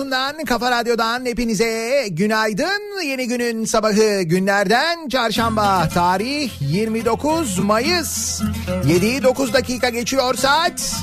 [0.00, 3.02] radyosundan, kafa radyodan hepinize günaydın.
[3.04, 8.40] Yeni günün sabahı günlerden çarşamba tarih 29 Mayıs.
[8.86, 10.94] 7'yi 9 dakika geçiyor saat.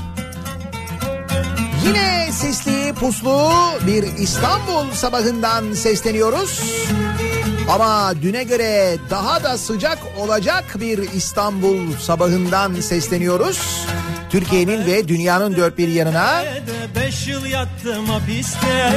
[1.86, 3.52] Yine sisli puslu
[3.88, 6.86] bir İstanbul sabahından sesleniyoruz.
[7.70, 13.88] Ama düne göre daha da sıcak olacak bir İstanbul sabahından sesleniyoruz.
[14.30, 16.44] Türkiye'nin ve dünyanın dört bir yanına.
[16.96, 18.92] Beş yıl yattım hapiste,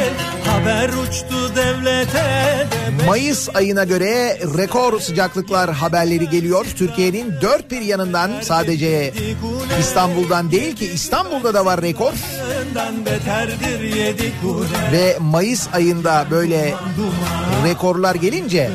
[0.46, 2.66] haber uçtu devlete.
[3.06, 6.66] Mayıs ayına göre rekor sıcaklıklar haberleri geliyor.
[6.76, 9.12] Türkiye'nin dört bir yanından sadece
[9.80, 12.12] İstanbul'dan değil ki İstanbul'da da var rekor.
[14.92, 16.74] Ve Mayıs ayında böyle
[17.64, 18.70] rekorlar gelince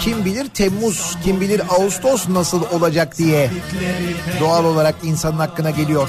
[0.00, 3.50] kim bilir Temmuz, kim bilir Ağustos nasıl olacak diye
[4.40, 6.08] doğal olarak insanın hakkına geliyor.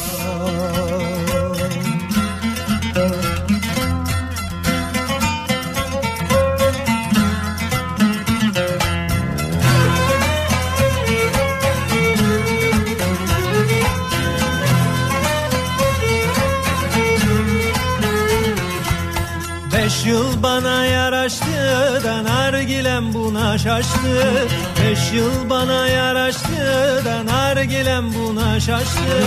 [23.64, 24.48] Şaştı
[24.84, 27.02] Beş yıl bana yaraştı.
[27.06, 29.20] Da nargilem buna şaştı.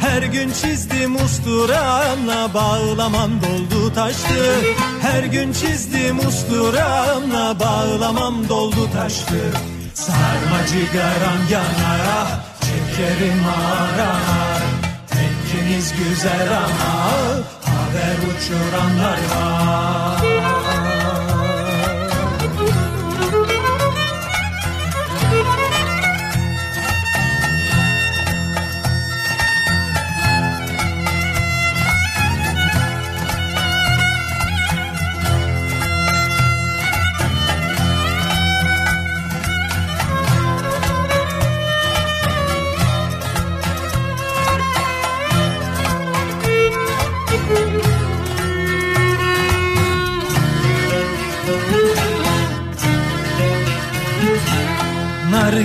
[0.00, 4.54] Her gün çizdim usturamla bağlamam doldu taştı.
[5.00, 9.40] Her gün çizdim usturamla bağlamam doldu taştı.
[9.94, 12.28] Sarma cigaram yanar
[12.60, 14.62] çekerim arar
[15.06, 17.06] Tekkiniz güzel ama
[17.64, 20.25] haber uçuranlar var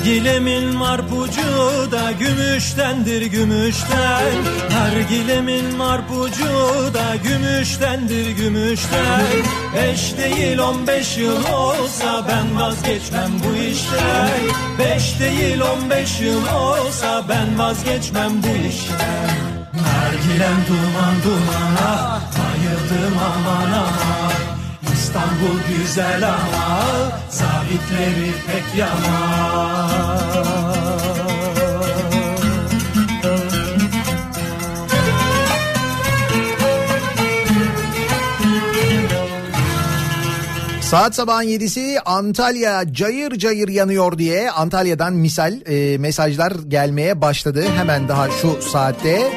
[0.02, 1.42] Nargilemin marpucu
[1.92, 4.34] da gümüştendir gümüşten.
[4.72, 6.44] Nargilemin marpucu
[6.94, 9.26] da gümüştendir gümüşten.
[9.76, 14.42] Beş değil on beş yıl olsa ben vazgeçmem bu işten.
[14.80, 19.30] Beş değil on beş yıl olsa ben vazgeçmem bu işten.
[19.74, 24.51] Nargilem duman dumana bayıldım aman aman
[25.12, 26.82] İstanbul güzel ama
[27.30, 30.22] zabitleri pek yaman.
[40.82, 47.64] Saat sabahın 7'si Antalya cayır cayır yanıyor diye Antalya'dan misal e, mesajlar gelmeye başladı.
[47.78, 49.32] Hemen daha şu saatte.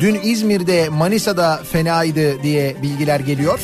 [0.00, 3.60] Dün İzmir'de Manisa'da fenaydı diye bilgiler geliyor.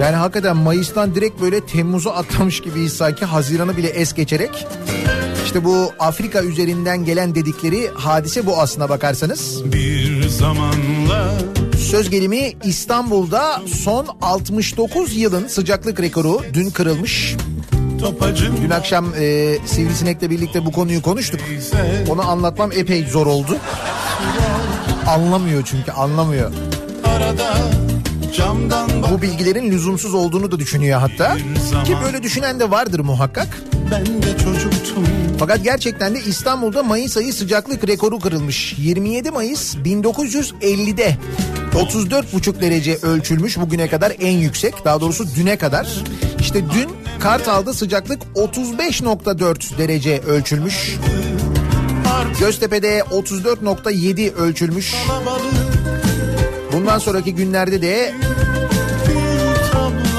[0.00, 4.66] Yani hakikaten Mayıs'tan direkt böyle Temmuz'u atlamış gibiyiz sanki Haziran'ı bile es geçerek.
[5.44, 9.72] İşte bu Afrika üzerinden gelen dedikleri hadise bu aslına bakarsanız.
[9.72, 11.34] Bir zamanlar
[11.78, 17.36] Söz gelimi İstanbul'da son 69 yılın sıcaklık rekoru dün kırılmış.
[18.00, 21.40] Topacım Dün akşam e, Sivrisinek'le birlikte bu konuyu konuştuk.
[22.08, 23.56] Onu anlatmam epey zor oldu.
[25.06, 26.52] Anlamıyor çünkü anlamıyor.
[27.04, 27.54] arada
[29.12, 31.36] Bu bilgilerin lüzumsuz olduğunu da düşünüyor hatta.
[31.84, 33.58] Ki böyle düşünen de vardır muhakkak.
[33.90, 35.04] ben de çocuktum
[35.38, 38.74] Fakat gerçekten de İstanbul'da Mayıs ayı sıcaklık rekoru kırılmış.
[38.78, 41.16] 27 Mayıs 1950'de
[41.74, 44.84] 34,5 derece ölçülmüş bugüne kadar en yüksek.
[44.84, 45.88] Daha doğrusu düne kadar.
[46.40, 46.88] İşte dün
[47.20, 50.96] Kartal'da sıcaklık 35.4 derece ölçülmüş.
[52.40, 54.94] Göztepe'de 34.7 ölçülmüş.
[56.72, 58.14] Bundan sonraki günlerde de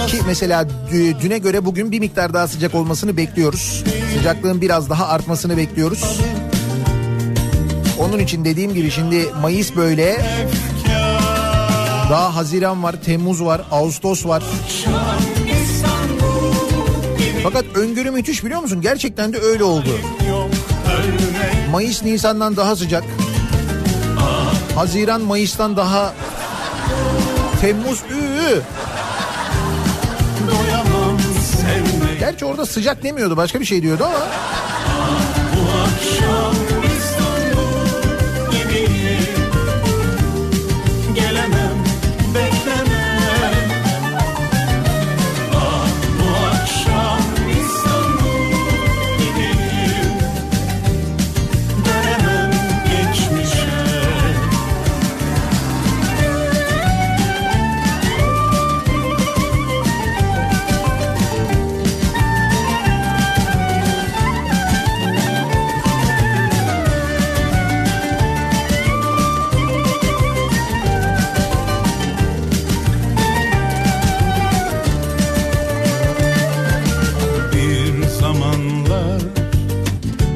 [0.08, 3.84] ki mesela dü- düne göre bugün bir miktar daha sıcak olmasını bekliyoruz.
[4.18, 6.20] Sıcaklığın biraz daha artmasını bekliyoruz.
[8.00, 10.26] Onun için dediğim gibi şimdi Mayıs böyle.
[12.10, 14.44] Daha Haziran var, Temmuz var, Ağustos var.
[17.44, 18.82] Fakat öngörü müthiş biliyor musun?
[18.82, 19.90] Gerçekten de öyle oldu.
[21.72, 23.04] Mayıs Nisan'dan daha sıcak.
[24.76, 26.14] Haziran Mayıs'tan daha
[27.62, 28.62] Temmuz ü
[30.48, 31.20] doyamam
[31.62, 34.28] sevmek Gerçi orada sıcak demiyordu başka bir şey diyordu ama
[35.56, 36.65] bu akşam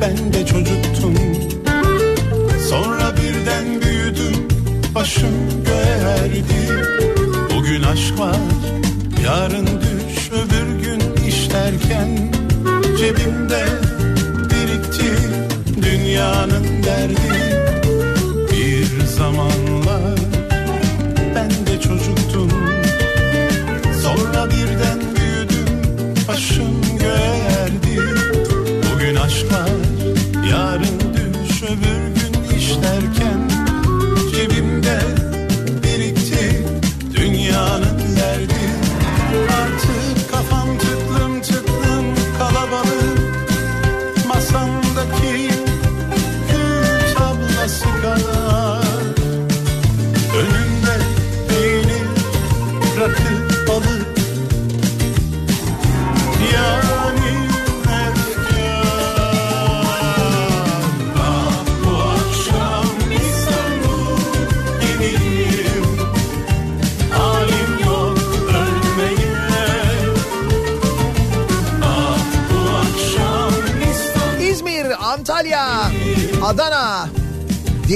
[0.02, 1.16] ben de çocuktum.
[2.70, 4.48] Sonra birden büyüdüm
[4.96, 6.84] başım göğe erdi
[7.56, 8.36] Bugün aşk var
[9.26, 12.32] yarın düş öbür gün iş derken
[12.98, 13.66] Cebimde
[14.50, 15.12] birikti
[15.82, 17.60] dünyanın derdi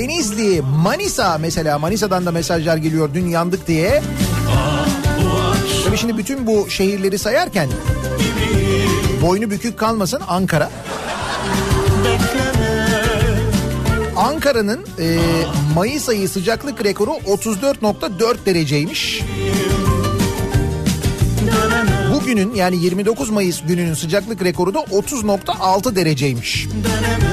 [0.03, 4.01] Denizli, Manisa mesela Manisa'dan da mesajlar geliyor dün yandık diye.
[5.85, 7.69] Tabii şimdi bütün bu şehirleri sayarken
[9.21, 10.69] boynu bükük kalmasın Ankara.
[14.17, 15.19] Ankara'nın e,
[15.75, 19.21] Mayıs ayı sıcaklık rekoru 34.4 dereceymiş.
[22.13, 26.67] Bugünün yani 29 Mayıs gününün sıcaklık rekoru da 30.6 dereceymiş.
[26.83, 27.32] dönemem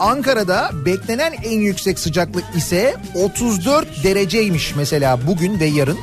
[0.00, 5.98] Ankara'da beklenen en yüksek sıcaklık ise 34 dereceymiş mesela bugün ve yarın.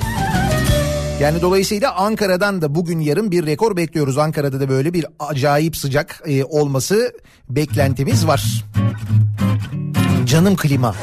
[1.22, 4.18] Yani dolayısıyla Ankara'dan da bugün yarın bir rekor bekliyoruz.
[4.18, 7.14] Ankara'da da böyle bir acayip sıcak e, olması
[7.50, 8.64] beklentimiz var.
[10.26, 10.96] Canım klima.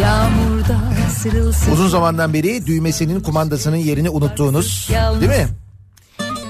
[0.00, 0.78] Yağmurda
[1.72, 4.88] Uzun zamandan beri düğmesinin kumandasının yerini unuttuğunuz
[5.20, 5.48] değil mi?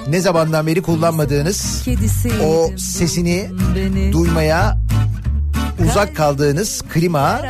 [0.09, 1.85] Ne zamandan beri kullanmadığınız
[2.45, 4.79] o sesini beni duymaya
[5.91, 7.41] uzak kaldığınız klima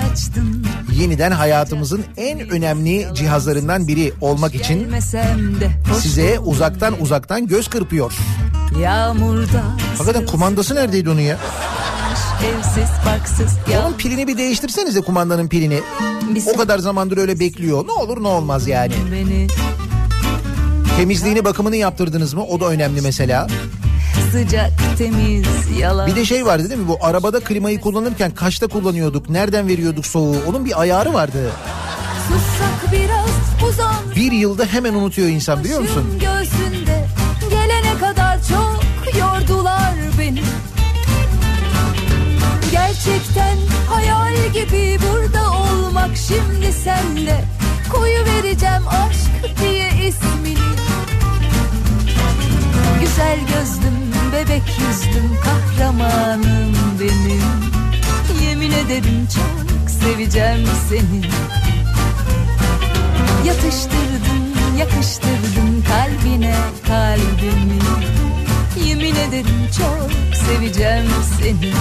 [0.92, 4.92] yeniden hayatımızın en önemli cihazlarından biri olmak için
[6.00, 8.12] size uzaktan uzaktan göz kırpıyor.
[8.80, 9.62] Yağmurda
[9.98, 11.38] Hakikaten kumandası neredeydi onun ya?
[12.42, 12.90] evsiz
[13.84, 15.80] Onun pilini bir değiştirsenize kumandanın pilini.
[16.54, 17.86] O kadar zamandır öyle bekliyor.
[17.86, 18.92] Ne olur ne olmaz yani.
[19.12, 19.48] beni
[21.02, 22.44] Temizliğini bakımını yaptırdınız mı?
[22.44, 23.46] O da önemli mesela.
[24.32, 25.46] sıcak temiz
[25.78, 26.88] yalan Bir de şey vardı değil mi?
[26.88, 29.30] Bu arabada klimayı kullanırken kaçta kullanıyorduk?
[29.30, 30.36] Nereden veriyorduk soğuğu?
[30.48, 31.50] Onun bir ayarı vardı.
[32.28, 33.30] sussak biraz
[33.68, 36.04] uzan Bir yılda hemen unutuyor insan biliyor musun?
[36.20, 37.04] Göğsünde
[37.50, 38.82] gelene kadar çok
[39.18, 40.42] yordular beni
[42.72, 43.56] Gerçekten
[43.88, 47.44] hayal gibi burada olmak şimdi sende
[47.92, 50.81] Koyu vereceğim aşk diye ismini
[53.12, 57.42] Güzel gözlüm, bebek yüzlüm, kahramanım benim.
[58.42, 61.22] Yemin ederim çok seveceğim seni.
[63.46, 66.54] Yatıştırdın, yakıştırdın kalbine
[66.86, 67.78] kalbimi.
[68.88, 71.72] Yemin ederim çok seveceğim seni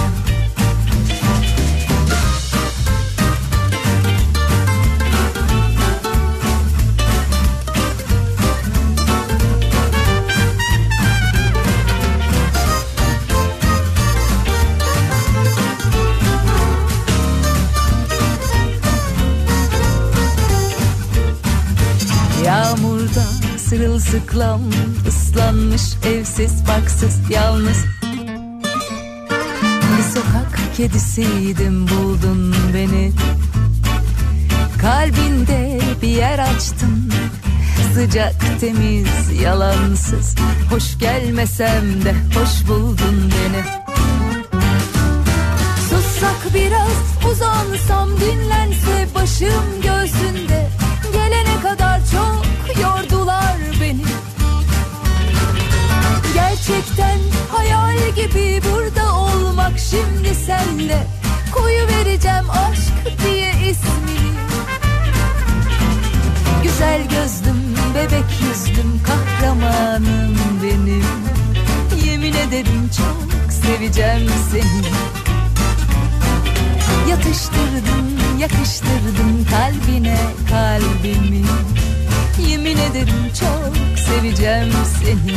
[23.72, 24.62] sırılsıklam
[25.08, 27.78] ıslanmış evsiz barksız yalnız.
[29.98, 33.12] Bir sokak kedisiydim buldun beni.
[34.82, 37.12] Kalbinde bir yer açtın
[37.94, 40.36] Sıcak temiz yalansız.
[40.70, 43.64] Hoş gelmesem de hoş buldun beni.
[45.90, 50.51] Sussak biraz uzansam dinlense başım göğsünde
[56.68, 57.20] Gerçekten
[57.52, 61.08] hayal gibi burada olmak şimdi sende
[61.52, 64.32] Koyu vereceğim aşk diye ismini.
[66.64, 71.06] Güzel gözlüm, bebek yüzlüm, kahramanım benim.
[72.06, 74.92] Yemin ederim çok seveceğim seni.
[77.10, 81.46] Yatıştırdın, yakıştırdın kalbine kalbimi.
[82.50, 85.36] Yemin ederim çok seveceğim seni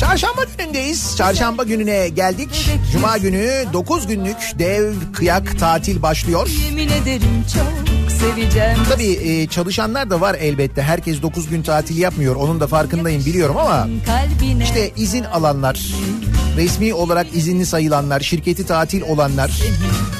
[0.00, 1.16] Çarşamba günündeyiz.
[1.16, 2.70] Çarşamba gününe geldik.
[2.92, 6.48] Cuma günü 9 günlük dev kıyak tatil başlıyor.
[6.64, 8.78] Yemin ederim çok seveceğim.
[8.88, 10.82] Tabii e, çalışanlar da var elbette.
[10.82, 12.36] Herkes 9 gün tatil yapmıyor.
[12.36, 13.88] Onun da farkındayım biliyorum ama
[14.62, 15.80] işte izin alanlar,
[16.56, 19.50] resmi olarak izinli sayılanlar, şirketi tatil olanlar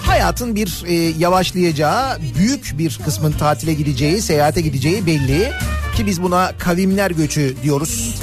[0.07, 5.53] hayatın bir e, yavaşlayacağı, büyük bir kısmın tatile gideceği, seyahate gideceği belli.
[5.97, 8.21] Ki biz buna kavimler göçü diyoruz.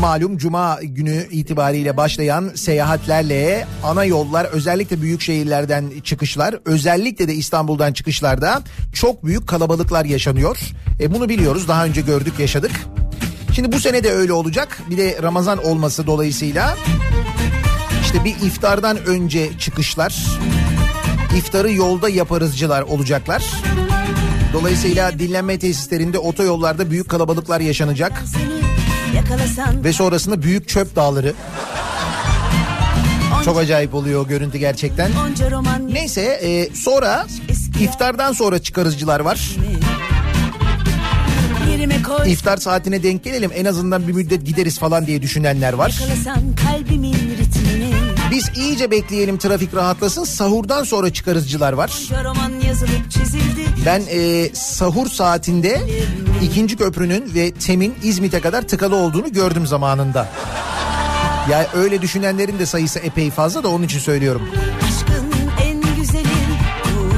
[0.00, 7.92] Malum cuma günü itibariyle başlayan seyahatlerle ana yollar özellikle büyük şehirlerden çıkışlar özellikle de İstanbul'dan
[7.92, 8.62] çıkışlarda
[8.92, 10.58] çok büyük kalabalıklar yaşanıyor.
[11.00, 12.70] E bunu biliyoruz daha önce gördük yaşadık.
[13.52, 16.76] Şimdi bu sene de öyle olacak bir de Ramazan olması dolayısıyla
[18.02, 20.26] işte bir iftardan önce çıkışlar
[21.36, 23.44] iftarı yolda yaparızcılar olacaklar.
[24.52, 28.65] Dolayısıyla dinlenme tesislerinde otoyollarda büyük kalabalıklar yaşanacak Seni
[29.84, 31.34] ve sonrasında büyük çöp dağları.
[33.44, 35.10] Çok acayip oluyor o görüntü gerçekten.
[35.92, 37.26] Neyse e, sonra
[37.80, 39.50] iftardan sonra çıkarızcılar var.
[42.26, 46.00] İftar saatine denk gelelim en azından bir müddet gideriz falan diye düşünenler var.
[48.30, 51.92] Biz iyice bekleyelim trafik rahatlasın sahurdan sonra çıkarızcılar var.
[53.86, 55.80] Ben e, sahur saatinde
[56.42, 60.28] ikinci köprünün ve TEM'in İzmit'e kadar tıkalı olduğunu gördüm zamanında.
[61.50, 64.42] Ya öyle düşünenlerin de sayısı epey fazla da onun için söylüyorum.
[64.88, 66.28] aşkın en güzeli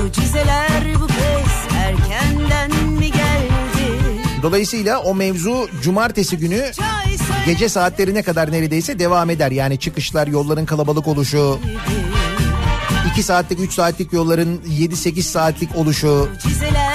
[0.02, 6.70] mucizeler bu kez erkenden mi geldi Dolayısıyla o mevzu cumartesi günü
[7.46, 9.50] gece saatlerine kadar neredeyse devam eder.
[9.50, 11.58] Yani çıkışlar, yolların kalabalık oluşu,
[13.12, 16.28] 2 saatlik 3 saatlik yolların 7-8 saatlik oluşu.
[16.34, 16.87] mucizeler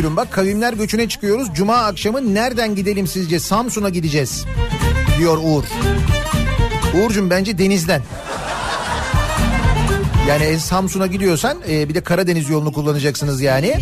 [0.00, 1.48] Buyurun bak kavimler göçüne çıkıyoruz.
[1.54, 3.40] Cuma akşamı nereden gidelim sizce?
[3.40, 4.44] Samsun'a gideceğiz
[5.18, 5.64] diyor Uğur.
[6.94, 8.02] Uğur'cum bence denizden.
[10.28, 13.76] Yani Samsun'a gidiyorsan e, bir de Karadeniz yolunu kullanacaksınız yani.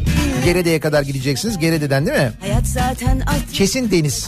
[0.44, 1.58] Gerede'ye kadar gideceksiniz.
[1.58, 2.32] Gerede'den değil mi?
[2.40, 4.26] hayat zaten at Kesin deniz.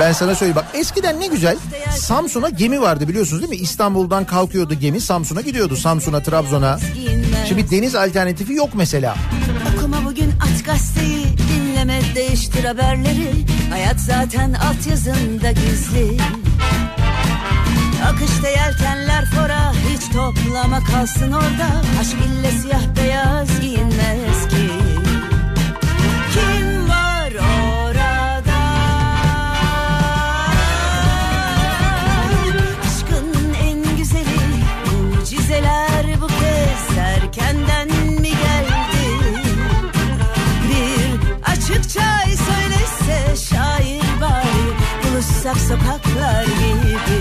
[0.00, 1.56] Ben sana söyleyeyim bak eskiden ne güzel
[1.96, 3.64] Samsun'a gemi vardı biliyorsunuz değil mi?
[3.64, 5.76] İstanbul'dan kalkıyordu gemi Samsun'a gidiyordu.
[5.76, 6.78] Samsun'a, Trabzon'a.
[7.48, 9.16] Şimdi deniz alternatifi yok mesela.
[10.70, 13.30] Gazeteyi Dinleme değiştir haberleri.
[13.70, 16.16] Hayat zaten altyazında gizli.
[18.04, 21.82] Akışta yelkenler fora Hiç toplama kalsın orada.
[22.00, 24.59] Aşk ille siyah beyaz giyinmez ki
[45.50, 47.20] buluşsak sokaklar gibi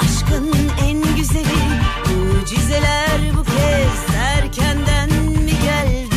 [0.00, 0.52] aşkın
[0.84, 1.46] en güzeli
[2.08, 5.10] mucizeler bu kez erkenden
[5.42, 6.16] mi geldi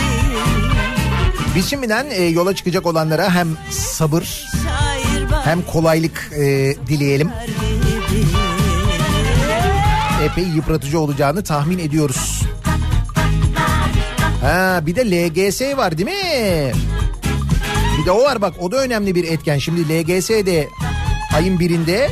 [1.56, 4.46] Biz şimdiden e, yola çıkacak olanlara hem sabır
[5.44, 7.32] hem kolaylık e, dileyelim.
[10.24, 12.42] Epey yıpratıcı olacağını tahmin ediyoruz.
[14.42, 16.85] Ha bir de LGS var değil mi?
[18.06, 19.58] Bir de o var bak o da önemli bir etken.
[19.58, 20.70] Şimdi LGS de
[21.36, 22.10] ayın birinde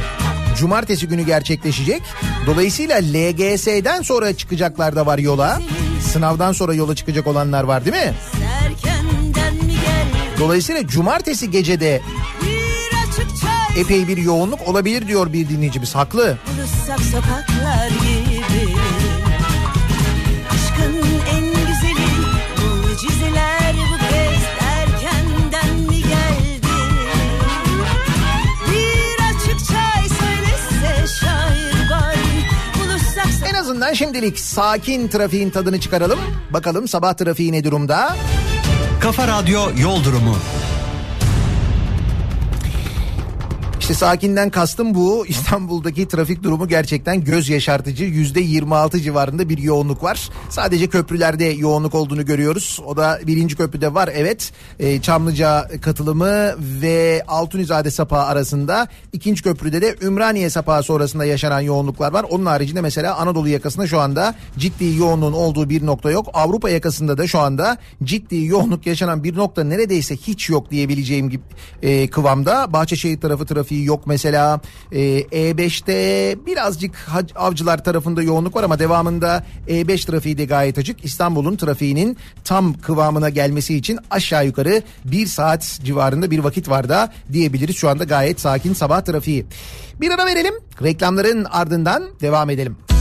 [0.58, 2.01] cumartesi günü gerçekleşecek.
[2.45, 5.62] Dolayısıyla LGS'den sonra çıkacaklar da var yola.
[6.12, 8.13] Sınavdan sonra yola çıkacak olanlar var değil mi?
[10.39, 12.01] Dolayısıyla cumartesi gecede
[13.77, 15.95] epey bir yoğunluk olabilir diyor bir dinleyicimiz.
[15.95, 16.38] Haklı.
[16.58, 17.89] buluşsak sokaklar
[33.84, 36.19] azından şimdilik sakin trafiğin tadını çıkaralım.
[36.50, 38.15] Bakalım sabah trafiği ne durumda?
[39.02, 40.36] Kafa Radyo Yol Durumu.
[43.84, 45.26] İşte sakinden kastım bu.
[45.28, 48.04] İstanbul'daki trafik durumu gerçekten göz yaşartıcı.
[48.04, 50.30] Yüzde 26 civarında bir yoğunluk var.
[50.50, 52.80] Sadece köprülerde yoğunluk olduğunu görüyoruz.
[52.86, 54.52] O da birinci köprüde var evet.
[54.80, 58.88] Ee, Çamlıca katılımı ve Altunizade sapağı arasında.
[59.13, 62.26] ikinci köprüde de Ümraniye sapağı sonrasında yaşanan yoğunluklar var.
[62.30, 66.30] Onun haricinde mesela Anadolu yakasında şu anda ciddi yoğunluğun olduğu bir nokta yok.
[66.34, 71.43] Avrupa yakasında da şu anda ciddi yoğunluk yaşanan bir nokta neredeyse hiç yok diyebileceğim gibi
[71.82, 72.74] e, kıvamda.
[72.74, 74.62] Bahçeşehir tarafı trafiği trafiği yok mesela.
[74.92, 76.92] Ee, E5'te birazcık
[77.36, 81.06] avcılar tarafında yoğunluk var ama devamında E5 trafiği de gayet açık.
[81.06, 87.12] İstanbul'un trafiğinin tam kıvamına gelmesi için aşağı yukarı bir saat civarında bir vakit var da
[87.32, 87.76] diyebiliriz.
[87.76, 89.46] Şu anda gayet sakin sabah trafiği.
[90.02, 90.54] Bir ara verelim.
[90.82, 92.92] Reklamların ardından devam edelim.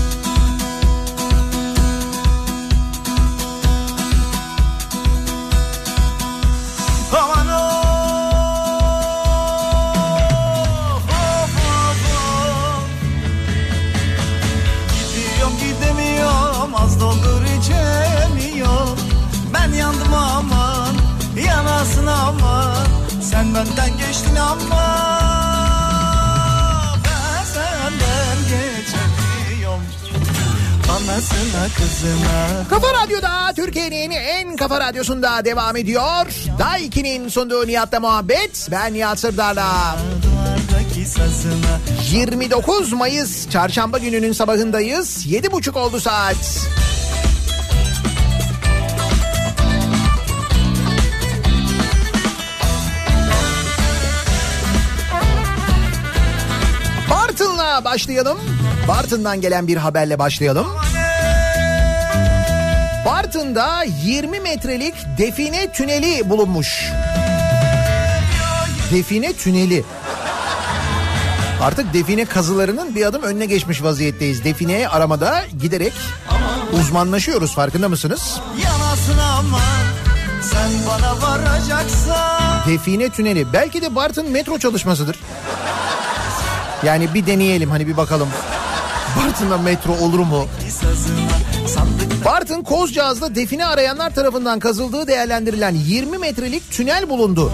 [23.62, 25.18] Benden geçtin ama
[27.04, 29.82] Ben senden geçemiyorum
[30.90, 36.26] Anasına kızına Kafa Radyo'da Türkiye'nin en kafa radyosunda devam ediyor.
[36.58, 38.68] Daiki'nin sunduğu Nihat'la muhabbet.
[38.70, 39.96] Ben Nihat Sırdar'la.
[40.22, 41.78] Duvardaki sazına
[42.10, 45.26] 29 Mayıs çarşamba gününün sabahındayız.
[45.26, 46.66] 7.30 oldu saat.
[57.84, 58.38] Başlayalım.
[58.88, 60.66] Bartın'dan gelen bir haberle başlayalım.
[63.06, 66.92] Bartın'da 20 metrelik define tüneli bulunmuş.
[68.92, 69.84] Define tüneli.
[71.62, 74.44] Artık define kazılarının bir adım önüne geçmiş vaziyetteyiz.
[74.44, 75.92] Define aramada giderek
[76.72, 78.40] uzmanlaşıyoruz farkında mısınız?
[78.64, 79.62] yanasın aman
[80.42, 85.16] Sen bana varacaksan Define tüneli belki de Bartın metro çalışmasıdır.
[86.84, 88.28] Yani bir deneyelim hani bir bakalım.
[89.16, 90.46] Bartın'da metro olur mu?
[92.24, 97.52] Bartın Kozcağız'da define arayanlar tarafından kazıldığı değerlendirilen 20 metrelik tünel bulundu.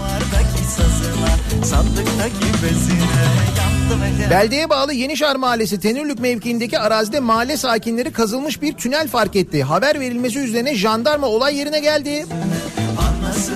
[4.29, 9.63] Beldeye bağlı Yenişar Mahallesi Tenürlük mevkiindeki arazide mahalle sakinleri kazılmış bir tünel fark etti.
[9.63, 12.25] Haber verilmesi üzerine jandarma olay yerine geldi.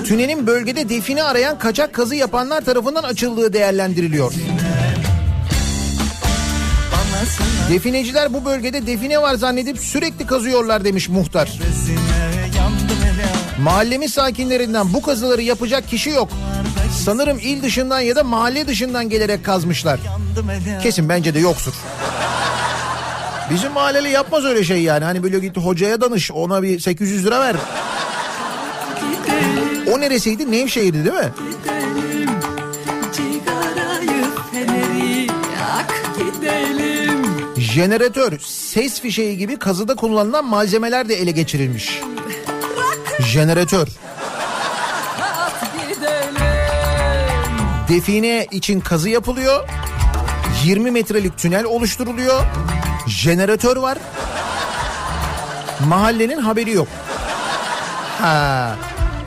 [0.06, 4.34] Tünelin bölgede define arayan kaçak kazı yapanlar tarafından açıldığı değerlendiriliyor.
[4.34, 4.63] Anasına
[7.70, 11.52] Defineciler bu bölgede define var zannedip sürekli kazıyorlar demiş muhtar.
[13.62, 16.30] Mahallemiz sakinlerinden bu kazıları yapacak kişi yok.
[17.06, 20.00] Sanırım il dışından ya da mahalle dışından gelerek kazmışlar.
[20.84, 21.74] Kesin bence de yoktur.
[23.50, 25.06] Bizim mahalleli yapmaz öyle şey yani.
[25.06, 27.56] Hani böyle git hocaya danış ona bir 800 lira ver.
[29.94, 30.52] O neresiydi?
[30.52, 31.32] Nevşehir'di değil mi?
[37.74, 42.00] Jeneratör, ses fişeği gibi kazıda kullanılan malzemeler de ele geçirilmiş.
[43.20, 43.88] Jeneratör,
[47.90, 49.70] define için kazı yapılıyor.
[50.64, 52.44] 20 metrelik tünel oluşturuluyor.
[53.08, 53.98] Jeneratör var.
[55.88, 56.88] Mahallenin haberi yok.
[58.22, 58.76] Ha.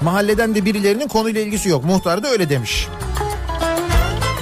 [0.01, 1.85] Mahalleden de birilerinin konuyla ilgisi yok.
[1.85, 2.89] Muhtar da öyle demiş.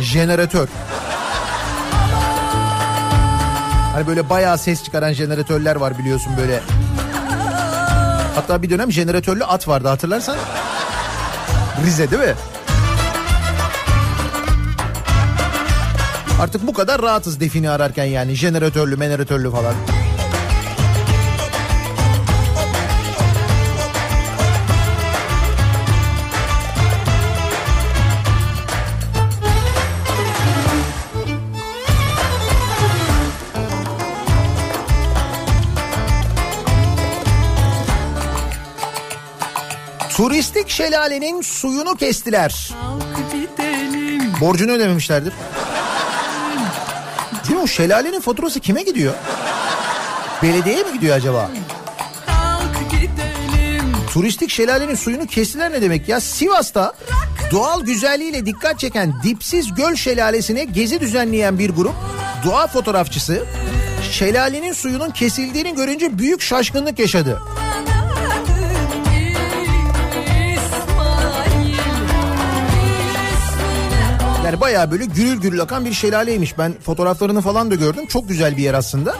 [0.01, 0.69] Jeneratör.
[3.95, 6.61] Hani böyle bayağı ses çıkaran jeneratörler var biliyorsun böyle.
[8.35, 10.37] Hatta bir dönem jeneratörlü at vardı hatırlarsan.
[11.87, 12.35] Rize değil mi?
[16.41, 19.75] Artık bu kadar rahatız defini ararken yani jeneratörlü meneratörlü falan.
[40.25, 42.71] Turistik şelalenin suyunu kestiler.
[44.41, 45.33] Borcunu ödememişlerdir.
[47.45, 49.15] Değil mi o şelalenin faturası kime gidiyor?
[50.43, 51.51] Belediyeye mi gidiyor acaba?
[54.13, 56.21] Turistik şelalenin suyunu kestiler ne demek ya?
[56.21, 56.93] Sivas'ta
[57.51, 61.95] doğal güzelliğiyle dikkat çeken Dipsiz Göl Şelalesi'ne gezi düzenleyen bir grup
[62.45, 63.45] doğa fotoğrafçısı
[64.13, 67.41] şelalenin suyunun kesildiğini görünce büyük şaşkınlık yaşadı.
[74.45, 76.59] Yani bayağı böyle gürül gürül akan bir şelaleymiş.
[76.59, 78.07] Ben fotoğraflarını falan da gördüm.
[78.07, 79.15] Çok güzel bir yer aslında.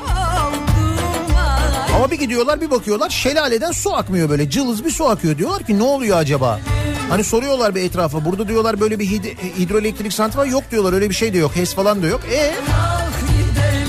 [1.97, 5.39] Ama bir gidiyorlar bir bakıyorlar şelaleden su akmıyor böyle cılız bir su akıyor.
[5.39, 6.61] Diyorlar ki ne oluyor acaba?
[7.09, 11.15] Hani soruyorlar bir etrafa burada diyorlar böyle bir hid- hidroelektrik santral yok diyorlar öyle bir
[11.15, 12.21] şey de yok HES falan da yok.
[12.33, 12.55] E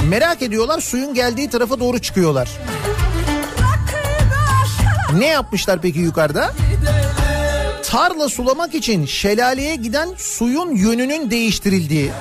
[0.10, 2.50] merak ediyorlar suyun geldiği tarafa doğru çıkıyorlar.
[5.18, 6.54] Ne yapmışlar peki yukarıda?
[7.96, 12.12] Tarla sulamak için şelaleye giden suyun yönünün değiştirildiği.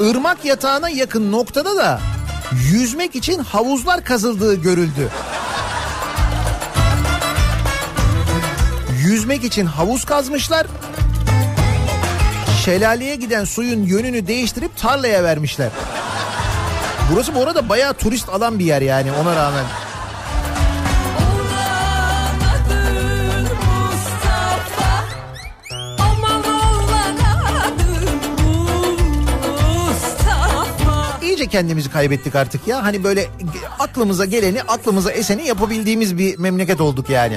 [0.00, 2.00] ırmak yatağına yakın noktada da
[2.72, 5.08] yüzmek için havuzlar kazıldığı görüldü.
[9.04, 10.66] Yüzmek için havuz kazmışlar.
[12.64, 15.70] Şelaleye giden suyun yönünü değiştirip tarlaya vermişler.
[17.12, 19.64] Burası bu arada bayağı turist alan bir yer yani ona rağmen.
[31.44, 32.84] İyice kendimizi kaybettik artık ya.
[32.84, 33.26] Hani böyle
[33.78, 37.36] aklımıza geleni, aklımıza eseni yapabildiğimiz bir memleket olduk yani.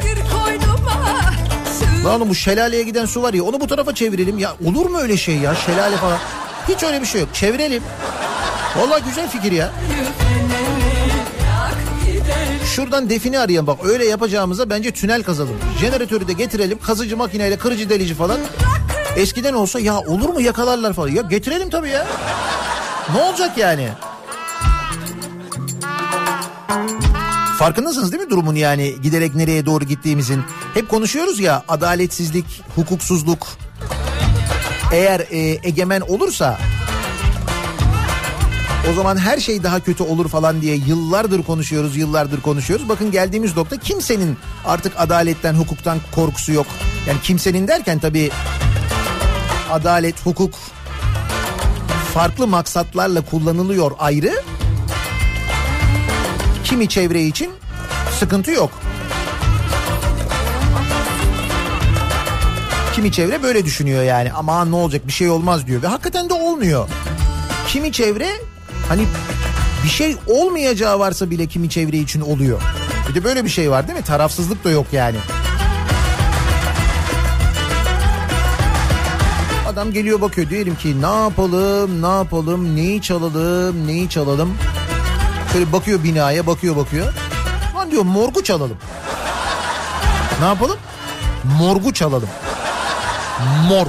[2.06, 4.38] Lan oğlum bu şelaleye giden su var ya onu bu tarafa çevirelim.
[4.38, 6.17] Ya olur mu öyle şey ya şelale falan.
[6.67, 7.30] Hiç öyle bir şey yok.
[7.34, 7.84] Çevirelim.
[8.78, 9.72] Vallahi güzel fikir ya.
[12.76, 15.56] Şuradan defini arayan bak öyle yapacağımıza bence tünel kazalım.
[15.82, 18.39] Jeneratörü de getirelim kazıcı makineyle kırıcı delici falan.
[19.15, 21.10] Eskiden olsa ya olur mu yakalarlar falan.
[21.10, 22.08] Ya getirelim tabii ya.
[23.13, 23.89] Ne olacak yani?
[27.60, 30.43] Farkındasınız değil mi durumun yani giderek nereye doğru gittiğimizin?
[30.74, 33.48] Hep konuşuyoruz ya adaletsizlik, hukuksuzluk
[34.91, 36.58] eğer e, egemen olursa
[38.91, 42.89] o zaman her şey daha kötü olur falan diye yıllardır konuşuyoruz, yıllardır konuşuyoruz.
[42.89, 46.67] Bakın geldiğimiz nokta kimsenin artık adaletten, hukuktan korkusu yok.
[47.08, 48.32] Yani kimsenin derken tabii
[49.72, 50.54] adalet, hukuk
[52.18, 54.44] farklı maksatlarla kullanılıyor ayrı.
[56.64, 57.52] Kimi çevre için
[58.20, 58.72] sıkıntı yok.
[62.96, 66.34] Kimi çevre böyle düşünüyor yani aman ne olacak bir şey olmaz diyor ve hakikaten de
[66.34, 66.90] olmuyor.
[67.68, 68.30] Kimi çevre
[68.90, 69.06] hani
[69.84, 72.62] bir şey olmayacağı varsa bile kimi çevre için oluyor.
[73.10, 74.06] Bir de böyle bir şey var değil mi?
[74.06, 75.18] Tarafsızlık da yok yani.
[79.78, 84.58] Adam geliyor bakıyor diyelim ki ne yapalım ne yapalım neyi çalalım neyi çalalım.
[85.54, 87.13] Şöyle bakıyor binaya bakıyor bakıyor.
[87.76, 88.78] Lan diyor morgu çalalım.
[90.40, 90.78] Ne yapalım?
[91.60, 92.30] Morgu çalalım.
[93.70, 93.88] Morg.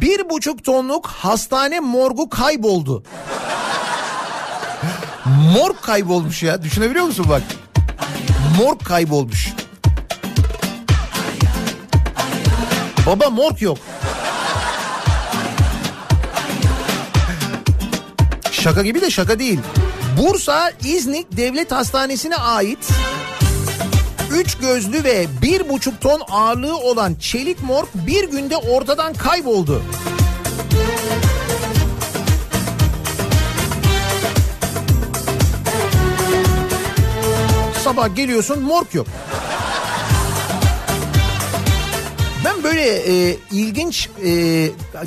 [0.00, 3.02] Bir buçuk tonluk hastane morgu kayboldu.
[5.26, 6.62] Morg kaybolmuş ya.
[6.62, 7.42] Düşünebiliyor musun bak?
[8.58, 9.48] Morg kaybolmuş.
[13.06, 13.78] Baba morg yok.
[18.50, 19.60] Şaka gibi de şaka değil.
[20.18, 22.88] Bursa İznik Devlet Hastanesi'ne ait
[24.32, 29.82] 3 gözlü ve 1,5 ton ağırlığı olan çelik morg bir günde ortadan kayboldu.
[37.92, 39.06] Sabah geliyorsun morg yok.
[42.44, 44.30] Ben böyle e, ilginç e,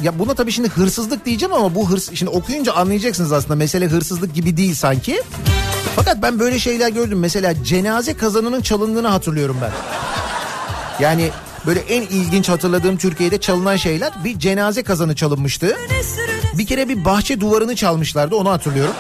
[0.02, 4.36] ya buna tabii şimdi hırsızlık diyeceğim ama bu hırs şimdi okuyunca anlayacaksınız aslında mesele hırsızlık
[4.36, 5.22] gibi değil sanki.
[5.96, 7.20] Fakat ben böyle şeyler gördüm.
[7.20, 9.72] Mesela cenaze kazanının çalındığını hatırlıyorum ben.
[11.04, 11.30] Yani
[11.66, 15.78] böyle en ilginç hatırladığım Türkiye'de çalınan şeyler bir cenaze kazanı çalınmıştı.
[16.54, 18.94] Bir kere bir bahçe duvarını çalmışlardı onu hatırlıyorum.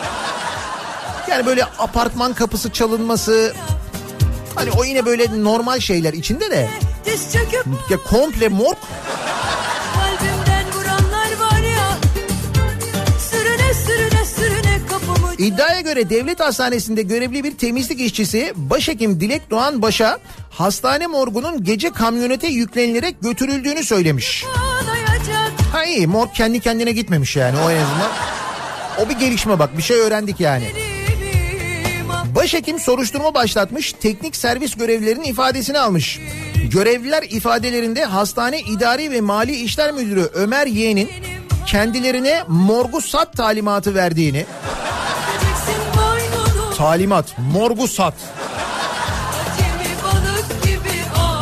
[1.29, 3.53] Yani böyle apartman kapısı çalınması
[4.55, 6.69] hani o yine böyle normal şeyler içinde de
[7.89, 8.77] ya komple morg
[15.37, 21.89] İddiaya göre devlet hastanesinde görevli bir temizlik işçisi başhekim Dilek Doğan Baş'a hastane morgunun gece
[21.89, 24.45] kamyonete yüklenilerek götürüldüğünü söylemiş.
[25.71, 28.11] Ha iyi morg kendi kendine gitmemiş yani o en azından.
[28.99, 30.94] O bir gelişme bak bir şey öğrendik yani.
[32.35, 36.19] Başhekim soruşturma başlatmış, teknik servis görevlilerinin ifadesini almış.
[36.71, 41.09] Görevliler ifadelerinde hastane idari ve mali işler müdürü Ömer Yeğen'in
[41.65, 44.45] kendilerine morgu sat talimatı verdiğini,
[46.77, 48.13] talimat morgu sat.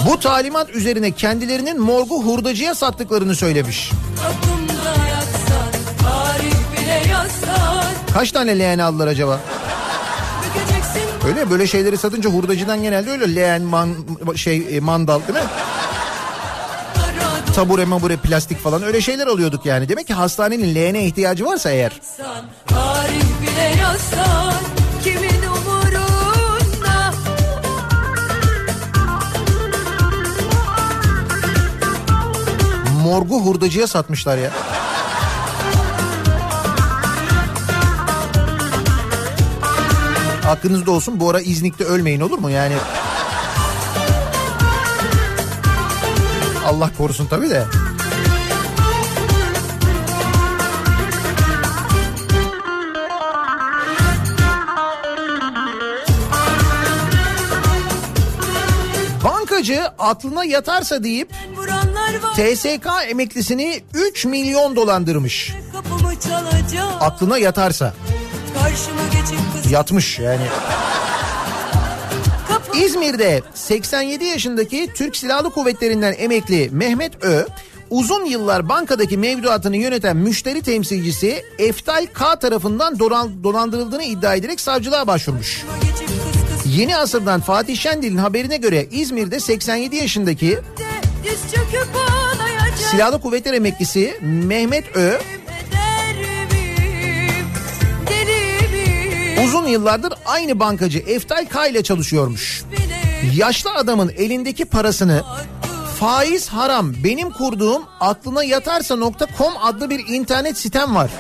[0.10, 3.92] Bu talimat üzerine kendilerinin morgu hurdacıya sattıklarını söylemiş.
[3.92, 5.06] Yatsan
[7.14, 9.40] yazsan Kaç tane leğen aldılar acaba?
[11.28, 13.96] Öyle böyle şeyleri satınca hurdacıdan genelde öyle leğen, man,
[14.36, 15.46] şey e, mandal değil mi?
[17.56, 19.90] Tabure mabure plastik falan öyle şeyler alıyorduk yani.
[19.90, 22.02] Demek ki hastanenin leğene ihtiyacı varsa eğer.
[22.68, 24.54] Tarih bile yazsan
[25.04, 25.44] Kimin
[33.04, 34.52] Morgu hurdacıya satmışlar ya.
[40.48, 42.76] Aklınızda olsun bu ara İznik'te ölmeyin olur mu yani?
[46.66, 47.66] Allah korusun tabii de.
[59.24, 61.34] Bankacı aklına yatarsa deyip
[62.36, 65.54] TSK emeklisini 3 milyon dolandırmış.
[67.00, 67.94] Aklına yatarsa.
[69.70, 70.42] Yatmış yani.
[72.86, 77.46] İzmir'de 87 yaşındaki Türk Silahlı Kuvvetleri'nden emekli Mehmet Ö,
[77.90, 85.08] uzun yıllar bankadaki mevduatını yöneten müşteri temsilcisi Eftay K tarafından dolan- dolandırıldığını iddia ederek savcılığa
[85.08, 85.64] başvurmuş.
[86.66, 90.60] Yeni asırdan Fatih Şendil'in haberine göre İzmir'de 87 yaşındaki
[92.92, 95.18] Silahlı Kuvvetler emeklisi Mehmet Ö,
[99.46, 102.64] uzun yıllardır aynı bankacı Eftay K ile çalışıyormuş.
[103.36, 105.24] Yaşlı adamın elindeki parasını
[106.00, 111.12] faiz haram benim kurduğum aklına yatarsa.com adlı bir internet sitem var.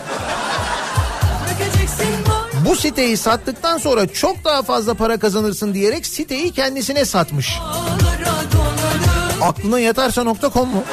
[2.70, 7.60] Bu siteyi sattıktan sonra çok daha fazla para kazanırsın diyerek siteyi kendisine satmış.
[9.42, 10.84] Aklına yatarsa.com mu?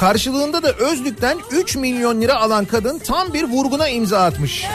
[0.00, 4.66] Karşılığında da Özlük'ten 3 milyon lira alan kadın tam bir vurguna imza atmış.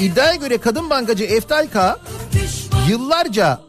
[0.00, 1.98] İddiaya göre kadın bankacı Eftal K
[2.88, 3.60] yıllarca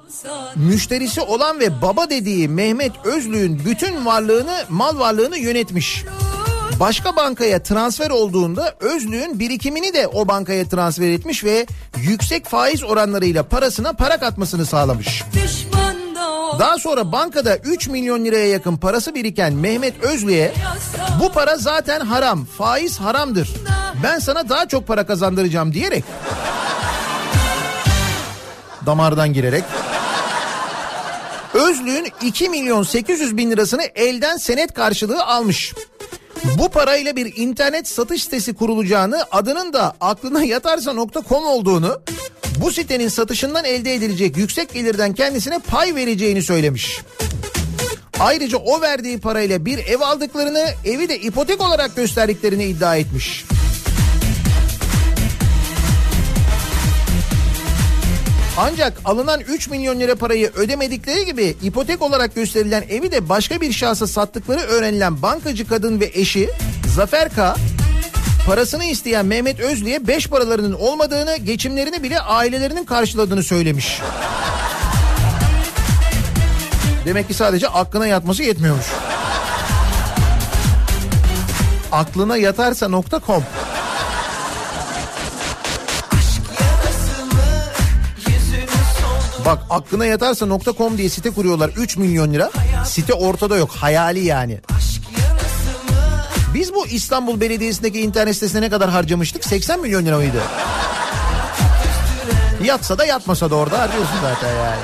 [0.55, 6.05] müşterisi olan ve baba dediği Mehmet Özlük'ün bütün varlığını, mal varlığını yönetmiş.
[6.79, 11.65] Başka bankaya transfer olduğunda Özlük'ün birikimini de o bankaya transfer etmiş ve
[11.97, 15.23] yüksek faiz oranlarıyla parasına para katmasını sağlamış.
[15.23, 16.00] Ol
[16.59, 20.53] Daha sonra bankada 3 milyon liraya yakın parası biriken Mehmet Özlü'ye
[21.19, 23.49] bu para zaten haram, faiz haramdır.
[24.03, 26.03] Ben sana daha çok para kazandıracağım diyerek
[28.85, 29.63] damardan girerek
[31.53, 35.73] Özlüğün 2 milyon 800 bin lirasını elden senet karşılığı almış.
[36.57, 42.01] Bu parayla bir internet satış sitesi kurulacağını adının da aklına yatarsa.com olduğunu
[42.61, 47.01] bu sitenin satışından elde edilecek yüksek gelirden kendisine pay vereceğini söylemiş.
[48.19, 53.45] Ayrıca o verdiği parayla bir ev aldıklarını evi de ipotek olarak gösterdiklerini iddia etmiş.
[58.57, 63.71] Ancak alınan 3 milyon lira parayı ödemedikleri gibi ipotek olarak gösterilen evi de başka bir
[63.71, 66.49] şahsa sattıkları öğrenilen bankacı kadın ve eşi
[66.95, 67.55] Zafer K.
[68.45, 74.01] Parasını isteyen Mehmet Özlü'ye beş paralarının olmadığını, geçimlerini bile ailelerinin karşıladığını söylemiş.
[77.05, 78.85] Demek ki sadece aklına yatması yetmiyormuş.
[81.91, 83.43] Aklına yatarsa.com
[89.45, 92.51] Bak aklına yatarsa.com diye site kuruyorlar 3 milyon lira.
[92.85, 94.61] Site ortada yok hayali yani.
[96.53, 99.45] Biz bu İstanbul Belediyesi'ndeki internet sitesine ne kadar harcamıştık?
[99.45, 100.41] 80 milyon lira mıydı?
[102.63, 104.81] Yatsa da yatmasa da orada harcıyorsun zaten yani.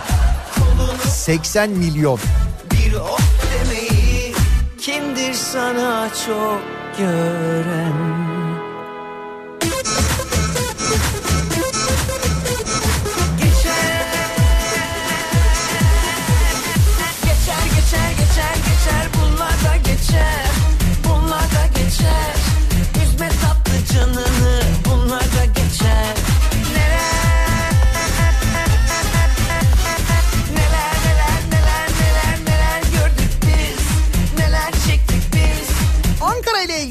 [1.10, 2.20] 80 milyon.
[2.72, 3.20] Bir oh
[3.54, 4.34] demeyi
[4.82, 6.62] kimdir sana çok
[6.98, 8.37] gören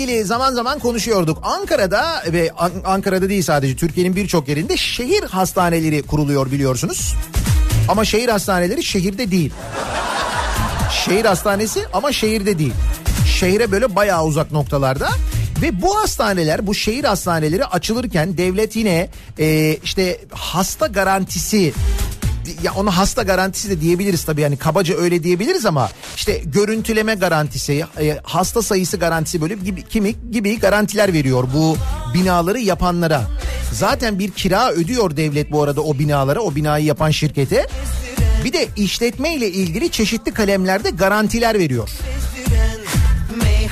[0.06, 1.38] ilgili zaman zaman konuşuyorduk.
[1.42, 7.14] Ankara'da ve An- Ankara'da değil sadece Türkiye'nin birçok yerinde şehir hastaneleri kuruluyor biliyorsunuz.
[7.88, 9.52] Ama şehir hastaneleri şehirde değil.
[11.04, 12.72] Şehir hastanesi ama şehirde değil.
[13.38, 15.08] Şehre böyle bayağı uzak noktalarda.
[15.62, 21.72] Ve bu hastaneler, bu şehir hastaneleri açılırken devlet yine e, işte hasta garantisi
[22.62, 27.84] ya ona hasta garantisi de diyebiliriz tabii yani kabaca öyle diyebiliriz ama işte görüntüleme garantisi,
[28.00, 31.76] e, hasta sayısı garantisi böyle gibi kimi gibi garantiler veriyor bu
[32.14, 33.22] binaları yapanlara.
[33.72, 37.66] Zaten bir kira ödüyor devlet bu arada o binalara, o binayı yapan şirkete.
[38.44, 41.88] Bir de işletme ile ilgili çeşitli kalemlerde garantiler veriyor.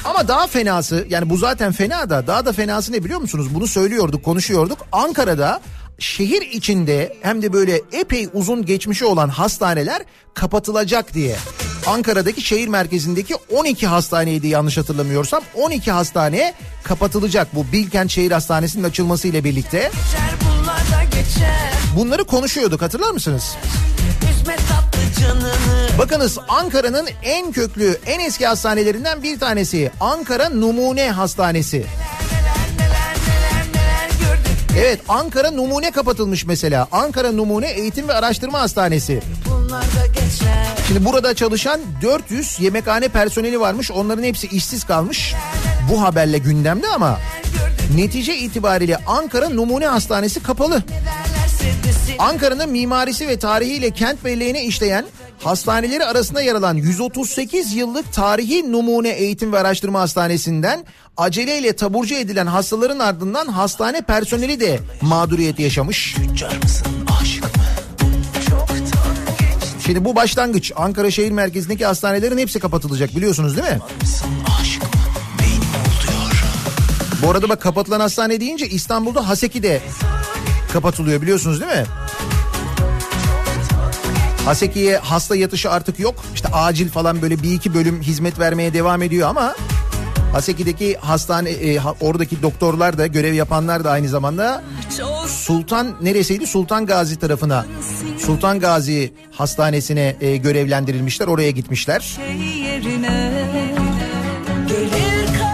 [0.05, 3.55] Ama daha fenası yani bu zaten fena da daha da fenası ne biliyor musunuz?
[3.55, 4.79] Bunu söylüyorduk konuşuyorduk.
[4.93, 5.61] Ankara'da
[5.99, 10.03] şehir içinde hem de böyle epey uzun geçmişi olan hastaneler
[10.35, 11.37] kapatılacak diye.
[11.87, 15.43] Ankara'daki şehir merkezindeki 12 hastaneydi yanlış hatırlamıyorsam.
[15.55, 19.79] 12 hastane kapatılacak bu Bilkent Şehir Hastanesi'nin açılması ile birlikte.
[19.79, 21.65] Geçer
[21.97, 23.57] Bunları konuşuyorduk hatırlar mısınız?
[25.99, 29.91] Bakınız Ankara'nın en köklü, en eski hastanelerinden bir tanesi.
[30.01, 31.77] Ankara Numune Hastanesi.
[31.79, 32.24] neler
[34.79, 36.89] Evet Ankara Numune kapatılmış mesela.
[36.93, 39.23] Ankara Numune Eğitim ve Araştırma Hastanesi.
[40.89, 43.91] Şimdi burada çalışan 400 yemekhane personeli varmış.
[43.91, 45.35] Onların hepsi işsiz kalmış.
[45.91, 47.19] Bu haberle gündemde ama
[47.97, 50.83] netice itibariyle Ankara Numune Hastanesi kapalı.
[52.19, 55.05] Ankara'nın mimarisi ve tarihiyle kent belleğine işleyen
[55.39, 60.85] hastaneleri arasında yer alan 138 yıllık tarihi numune eğitim ve araştırma hastanesinden
[61.17, 66.17] aceleyle taburcu edilen hastaların ardından hastane personeli de mağduriyet yaşamış.
[69.87, 70.73] Şimdi bu başlangıç.
[70.77, 73.79] Ankara şehir merkezindeki hastanelerin hepsi kapatılacak biliyorsunuz değil mi?
[77.23, 79.81] Bu arada bak kapatılan hastane deyince İstanbul'da Haseki de
[80.73, 81.85] kapatılıyor biliyorsunuz değil mi?
[84.45, 86.15] Haseki'ye hasta yatışı artık yok.
[86.35, 89.55] İşte acil falan böyle bir iki bölüm hizmet vermeye devam ediyor ama
[90.33, 94.63] Haseki'deki hastane e, oradaki doktorlar da görev yapanlar da aynı zamanda
[95.27, 96.47] Sultan neresiydi?
[96.47, 97.67] Sultan Gazi tarafına.
[98.19, 101.27] Sultan Gazi Hastanesi'ne e, görevlendirilmişler.
[101.27, 102.19] Oraya gitmişler.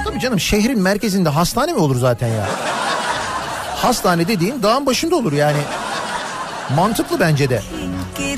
[0.04, 2.48] Tabii canım şehrin merkezinde hastane mi olur zaten ya?
[3.76, 5.58] Hastane dediğin dağın başında olur yani.
[6.76, 7.62] Mantıklı bence de.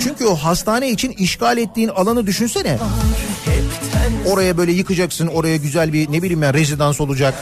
[0.03, 2.79] Çünkü o hastane için işgal ettiğin alanı düşünsene.
[4.27, 7.35] Oraya böyle yıkacaksın, oraya güzel bir ne bileyim ben rezidans olacak.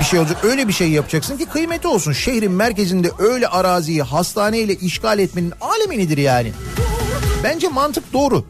[0.00, 0.44] Bir şey olacak.
[0.44, 2.12] Öyle bir şey yapacaksın ki kıymeti olsun.
[2.12, 6.52] Şehrin merkezinde öyle araziyi hastaneyle işgal etmenin aleminidir yani.
[7.44, 8.44] Bence mantık doğru.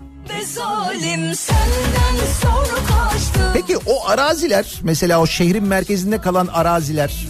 [3.54, 7.26] Peki o araziler mesela o şehrin merkezinde kalan araziler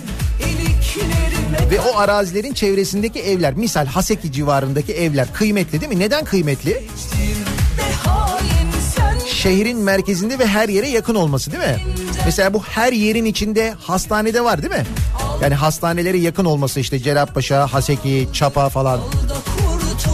[1.73, 5.99] ve o arazilerin çevresindeki evler misal Haseki civarındaki evler kıymetli değil mi?
[5.99, 6.83] Neden kıymetli?
[9.27, 11.77] Şehrin merkezinde ve her yere yakın olması değil mi?
[12.25, 14.87] Mesela bu her yerin içinde hastanede var değil mi?
[15.43, 19.01] Yani hastanelere yakın olması işte Cerrahpaşa, Haseki, Çapa falan.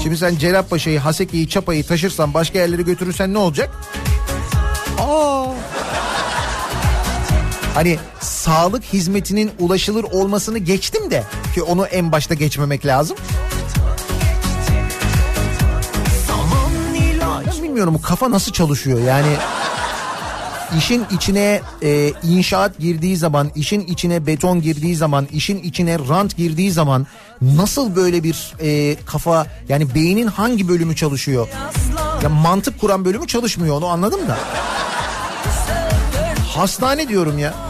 [0.03, 3.71] Şimdi sen Cerrahpaşa'yı, Haseki'yi, Çapa'yı taşırsan başka yerlere götürürsen ne olacak?
[7.79, 11.25] Hani sağlık hizmetinin ulaşılır olmasını geçtim de
[11.55, 13.17] ki onu en başta geçmemek lazım.
[17.47, 19.37] Ben bilmiyorum kafa nasıl çalışıyor yani
[20.79, 26.73] işin içine e, inşaat girdiği zaman, işin içine beton girdiği zaman, işin içine rant girdiği
[26.73, 27.07] zaman
[27.41, 31.49] nasıl böyle bir e, kafa yani beynin hangi bölümü çalışıyor?
[32.23, 34.39] Ya mantık kuran bölümü çalışmıyor onu anladım da.
[36.57, 37.68] Hastane diyorum ya.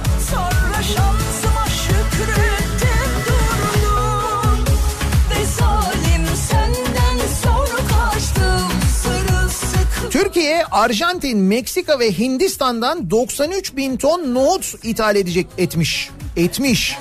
[10.23, 16.11] Türkiye, Arjantin, Meksika ve Hindistan'dan 93 bin ton nohut ithal edecek etmiş.
[16.37, 16.97] Etmiş.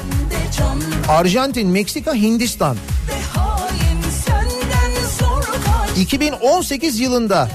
[1.10, 2.76] Arjantin, Meksika, Hindistan.
[2.76, 7.50] ve hain senden sonra kaçtım 2018 yılında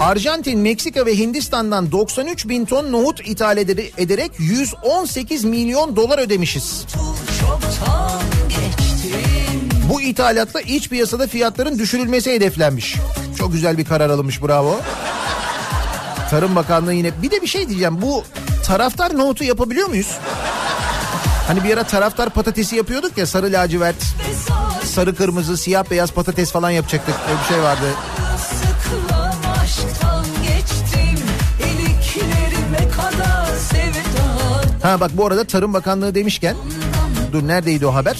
[0.00, 6.86] Arjantin, Meksika ve Hindistan'dan 93 bin ton nohut ithal eder- ederek 118 milyon dolar ödemişiz.
[9.88, 12.96] Bu ithalatla iç piyasada fiyatların düşürülmesi hedeflenmiş.
[13.38, 14.80] Çok güzel bir karar alınmış bravo.
[16.30, 18.24] Tarım Bakanlığı yine bir de bir şey diyeceğim bu
[18.66, 20.18] taraftar nohutu yapabiliyor muyuz?
[21.46, 23.96] Hani bir ara taraftar patatesi yapıyorduk ya sarı lacivert,
[24.84, 27.14] sarı kırmızı, siyah beyaz patates falan yapacaktık.
[27.28, 27.86] Öyle bir şey vardı.
[34.82, 36.56] Ha bak bu arada Tarım Bakanlığı demişken
[37.32, 38.16] dur neredeydi o haber?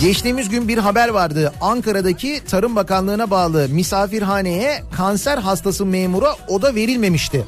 [0.00, 1.52] Geçtiğimiz gün bir haber vardı.
[1.60, 7.44] Ankara'daki Tarım Bakanlığı'na bağlı misafirhaneye kanser hastası memura oda verilmemişti.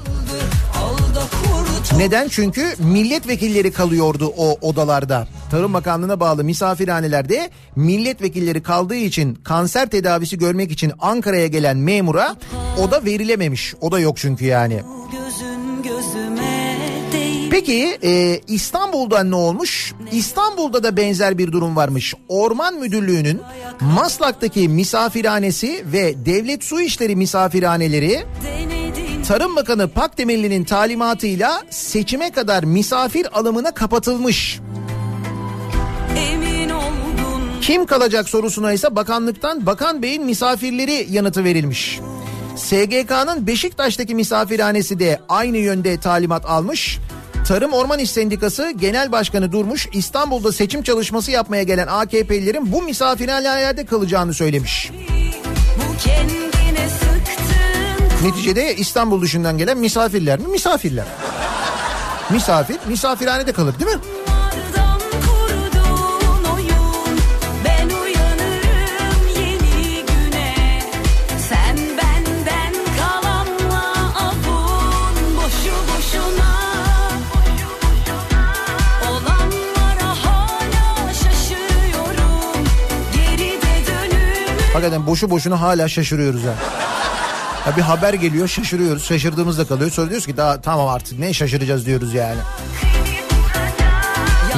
[1.96, 2.28] Neden?
[2.28, 5.28] Çünkü milletvekilleri kalıyordu o odalarda.
[5.50, 12.36] Tarım Bakanlığı'na bağlı misafirhanelerde milletvekilleri kaldığı için kanser tedavisi görmek için Ankara'ya gelen memura
[12.78, 13.74] oda verilememiş.
[13.80, 14.80] Oda yok çünkü yani.
[15.12, 15.21] Değil
[17.66, 19.94] Peki e, İstanbul'da ne olmuş?
[20.12, 22.14] İstanbul'da da benzer bir durum varmış.
[22.28, 23.40] Orman Müdürlüğü'nün
[23.80, 28.24] Maslak'taki misafirhanesi ve Devlet Su İşleri misafirhaneleri
[29.28, 34.60] Tarım Bakanı Pakdemirli'nin talimatıyla seçime kadar misafir alımına kapatılmış.
[37.60, 42.00] Kim kalacak sorusuna ise bakanlıktan Bakan Bey'in misafirleri yanıtı verilmiş.
[42.56, 46.98] SGK'nın Beşiktaş'taki misafirhanesi de aynı yönde talimat almış.
[47.46, 53.84] Tarım Orman İş Sendikası Genel Başkanı Durmuş İstanbul'da seçim çalışması yapmaya gelen AKP'lilerin bu misafirhanelerde
[53.86, 54.90] kalacağını söylemiş.
[58.22, 60.46] Neticede İstanbul dışından gelen misafirler mi?
[60.48, 61.04] Misafirler.
[62.30, 64.02] Misafir, misafirhanede kalır değil mi?
[84.82, 86.54] Hakikaten boşu boşuna hala şaşırıyoruz ha.
[87.66, 89.04] Ya bir haber geliyor şaşırıyoruz.
[89.04, 89.90] Şaşırdığımızda kalıyor.
[89.90, 92.38] Sonra diyoruz ki daha tamam artık ne şaşıracağız diyoruz yani.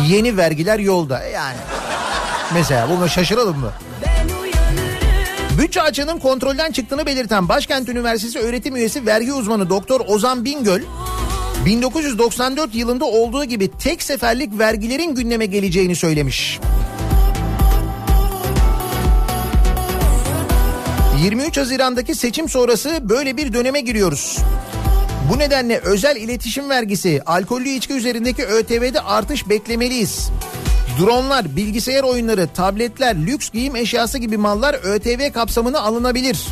[0.08, 1.56] Yeni vergiler yolda yani.
[2.54, 3.70] Mesela buna şaşıralım mı?
[5.58, 10.82] Bütçe açığının kontrolden çıktığını belirten Başkent Üniversitesi öğretim üyesi vergi uzmanı Doktor Ozan Bingöl
[11.66, 16.60] 1994 yılında olduğu gibi tek seferlik vergilerin gündeme geleceğini söylemiş.
[21.24, 24.38] 23 Haziran'daki seçim sonrası böyle bir döneme giriyoruz.
[25.32, 30.30] Bu nedenle özel iletişim vergisi, alkollü içki üzerindeki ÖTV'de artış beklemeliyiz.
[31.00, 36.46] Dronlar, bilgisayar oyunları, tabletler, lüks giyim eşyası gibi mallar ÖTV kapsamına alınabilir.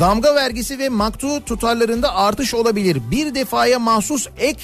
[0.00, 2.98] Damga vergisi ve maktu tutarlarında artış olabilir.
[3.10, 4.60] Bir defaya mahsus ek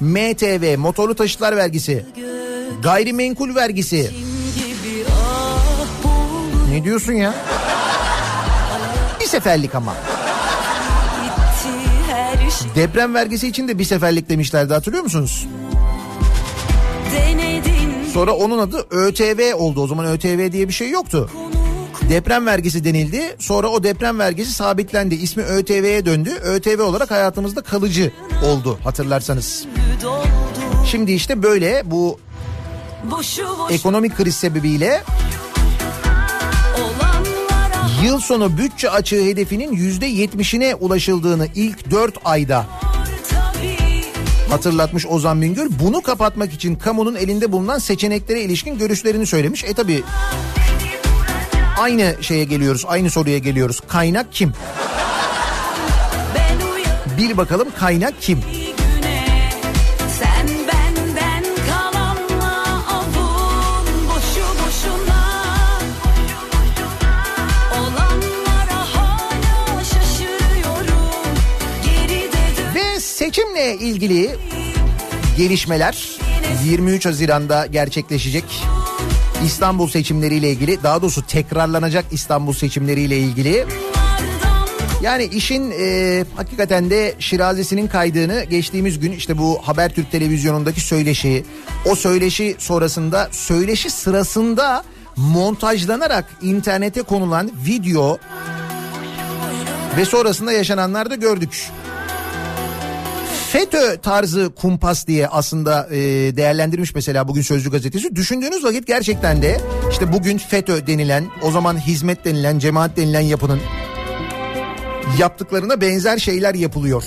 [0.00, 2.06] MTV, motorlu taşıtlar vergisi,
[2.82, 4.10] gayrimenkul vergisi.
[5.10, 7.34] ah Ne diyorsun ya?
[9.32, 9.94] Seferlik ama.
[12.74, 15.46] Deprem vergisi için de bir seferlik demişlerdi hatırlıyor musunuz?
[18.14, 19.82] Sonra onun adı ÖTV oldu.
[19.82, 21.30] O zaman ÖTV diye bir şey yoktu.
[22.08, 23.36] Deprem vergisi denildi.
[23.38, 25.14] Sonra o deprem vergisi sabitlendi.
[25.14, 26.30] İsmi ÖTV'ye döndü.
[26.30, 28.12] ÖTV olarak hayatımızda kalıcı
[28.46, 29.66] oldu hatırlarsanız.
[30.86, 32.18] Şimdi işte böyle bu
[33.70, 35.02] ekonomik kriz sebebiyle
[38.02, 42.66] yıl sonu bütçe açığı hedefinin %70'ine ulaşıldığını ilk 4 ayda
[44.50, 45.68] hatırlatmış Ozan Bingöl.
[45.82, 49.64] Bunu kapatmak için kamunun elinde bulunan seçeneklere ilişkin görüşlerini söylemiş.
[49.64, 50.02] E tabi
[51.78, 53.80] aynı şeye geliyoruz, aynı soruya geliyoruz.
[53.88, 54.52] Kaynak kim?
[57.18, 58.40] Bil bakalım kaynak kim?
[58.40, 58.61] güne
[73.72, 74.30] ilgili
[75.36, 76.08] gelişmeler
[76.64, 78.44] 23 Haziran'da gerçekleşecek.
[79.46, 83.66] İstanbul seçimleriyle ilgili daha doğrusu tekrarlanacak İstanbul seçimleriyle ilgili.
[85.02, 91.44] Yani işin e, hakikaten de şirazesinin kaydığını geçtiğimiz gün işte bu Habertürk televizyonundaki söyleşi,
[91.84, 94.84] o söyleşi sonrasında söyleşi sırasında
[95.16, 98.18] montajlanarak internete konulan video
[99.96, 101.70] ve sonrasında yaşananlar da gördük.
[103.52, 105.96] FETÖ tarzı kumpas diye aslında e,
[106.36, 108.16] değerlendirmiş mesela bugün Sözcü gazetesi.
[108.16, 113.60] Düşündüğünüz vakit gerçekten de işte bugün FETÖ denilen o zaman hizmet denilen cemaat denilen yapının
[115.18, 117.04] yaptıklarına benzer şeyler yapılıyor.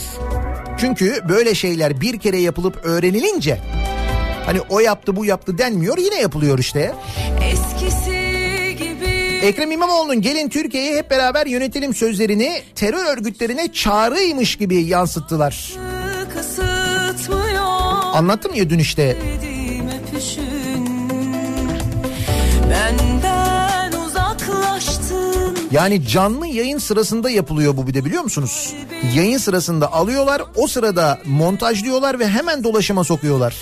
[0.77, 3.59] Çünkü böyle şeyler bir kere yapılıp öğrenilince
[4.45, 6.93] hani o yaptı bu yaptı denmiyor yine yapılıyor işte.
[7.51, 8.25] eskisi
[9.41, 15.73] Ekrem İmamoğlu'nun gelin Türkiye'yi hep beraber yönetelim sözlerini terör örgütlerine çağrıymış gibi yansıttılar.
[16.35, 17.65] Kısıtmıyor
[18.13, 19.17] Anlattım ya dün işte
[25.71, 28.73] Yani canlı yayın sırasında yapılıyor bu bir de biliyor musunuz?
[29.15, 33.55] Yayın sırasında alıyorlar o sırada montajlıyorlar ve hemen dolaşıma sokuyorlar.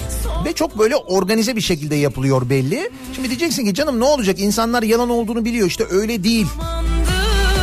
[0.45, 2.89] Ve çok böyle organize bir şekilde yapılıyor belli.
[3.15, 6.47] Şimdi diyeceksin ki canım ne olacak insanlar yalan olduğunu biliyor işte öyle değil.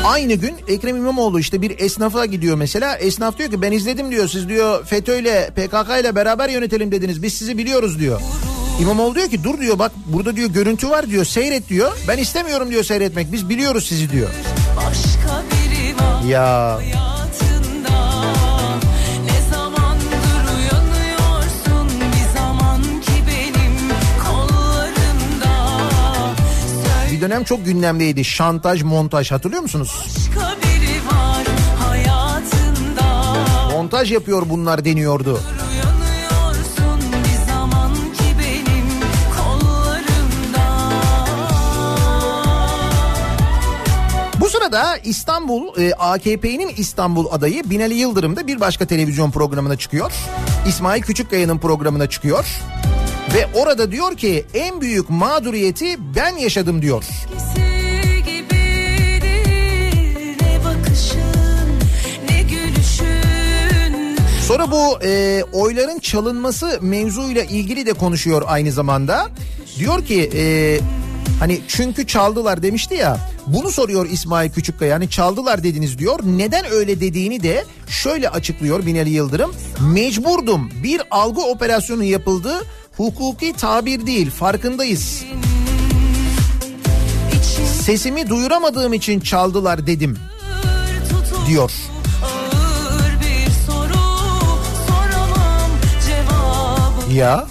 [0.04, 2.96] Aynı gün Ekrem İmamoğlu işte bir esnafa gidiyor mesela.
[2.96, 4.28] Esnaf diyor ki ben izledim diyor.
[4.28, 7.22] Siz diyor FETÖ ile PKK ile beraber yönetelim dediniz.
[7.22, 8.20] Biz sizi biliyoruz diyor.
[8.80, 11.92] İmamoğlu diyor ki dur diyor bak burada diyor görüntü var diyor seyret diyor.
[12.08, 14.28] Ben istemiyorum diyor seyretmek biz biliyoruz sizi diyor.
[14.76, 16.78] Başka biri var Ya
[27.20, 30.04] bir dönem çok gündemdeydi şantaj montaj hatırlıyor musunuz?
[31.06, 31.46] var
[33.72, 35.40] Montaj yapıyor bunlar deniyordu.
[44.40, 50.12] Bu sırada İstanbul e, AKP'nin İstanbul adayı Binali Yıldırım da bir başka televizyon programına çıkıyor.
[50.68, 52.46] İsmail Küçükkaya'nın programına çıkıyor.
[53.34, 57.04] Ve orada diyor ki en büyük mağduriyeti ben yaşadım diyor.
[64.46, 69.28] Sonra bu e, oyların çalınması mevzuyla ilgili de konuşuyor aynı zamanda.
[69.78, 70.78] Diyor ki e,
[71.40, 76.20] hani çünkü çaldılar demişti ya bunu soruyor İsmail Küçükkaya yani çaldılar dediniz diyor.
[76.24, 79.54] Neden öyle dediğini de şöyle açıklıyor Binali Yıldırım.
[79.80, 82.62] Mecburdum bir algı operasyonu yapıldı
[83.00, 85.24] hukuki tabir değil farkındayız.
[87.82, 90.18] Sesimi duyuramadığım için çaldılar dedim
[91.46, 91.72] diyor.
[97.12, 97.46] Ya.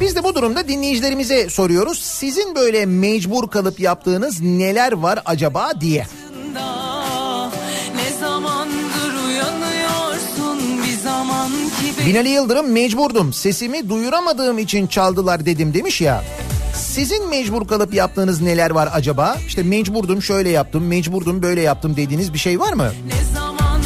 [0.00, 1.98] Biz de bu durumda dinleyicilerimize soruyoruz.
[1.98, 6.06] Sizin böyle mecbur kalıp yaptığınız neler var acaba diye.
[12.06, 13.32] Binali Yıldırım mecburdum.
[13.32, 16.24] Sesimi duyuramadığım için çaldılar dedim demiş ya.
[16.74, 19.36] Sizin mecbur kalıp yaptığınız neler var acaba?
[19.46, 22.92] İşte mecburdum şöyle yaptım, mecburdum böyle yaptım dediğiniz bir şey var mı?
[23.06, 23.80] Ne zaman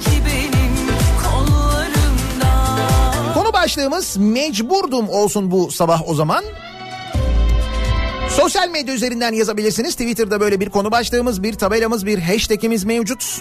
[0.00, 0.76] ki benim
[1.24, 2.52] kollarımda
[3.34, 6.44] Konu başlığımız mecburdum olsun bu sabah o zaman.
[8.30, 9.94] Sosyal medya üzerinden yazabilirsiniz.
[9.94, 13.40] Twitter'da böyle bir konu başlığımız, bir tabelamız, bir hashtagimiz mevcut.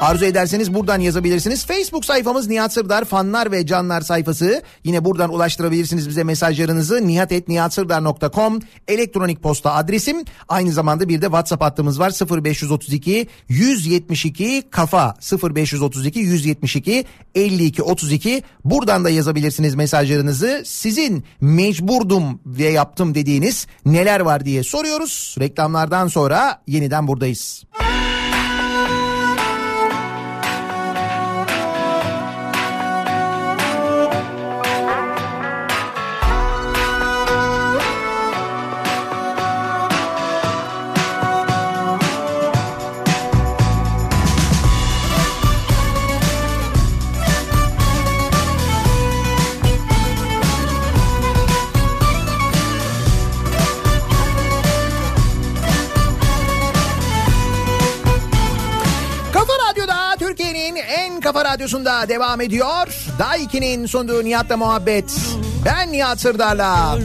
[0.00, 1.66] Arzu ederseniz buradan yazabilirsiniz.
[1.66, 4.62] Facebook sayfamız Nihat Sırdar fanlar ve canlar sayfası.
[4.84, 7.06] Yine buradan ulaştırabilirsiniz bize mesajlarınızı.
[7.06, 10.24] nihatetnihatsırdar.com elektronik posta adresim.
[10.48, 12.10] Aynı zamanda bir de WhatsApp hattımız var.
[12.44, 15.14] 0532 172 kafa
[15.54, 18.42] 0532 172 52 32.
[18.64, 20.62] Buradan da yazabilirsiniz mesajlarınızı.
[20.66, 25.36] Sizin mecburdum ve yaptım dediğiniz neler var diye soruyoruz.
[25.40, 27.64] Reklamlardan sonra yeniden buradayız.
[27.72, 28.15] Kafa
[61.56, 62.88] radyosunda devam ediyor.
[63.18, 65.04] Daha 2'nin sunduğu Nihat'la muhabbet.
[65.64, 66.98] Ben Nihat Sırdar'la.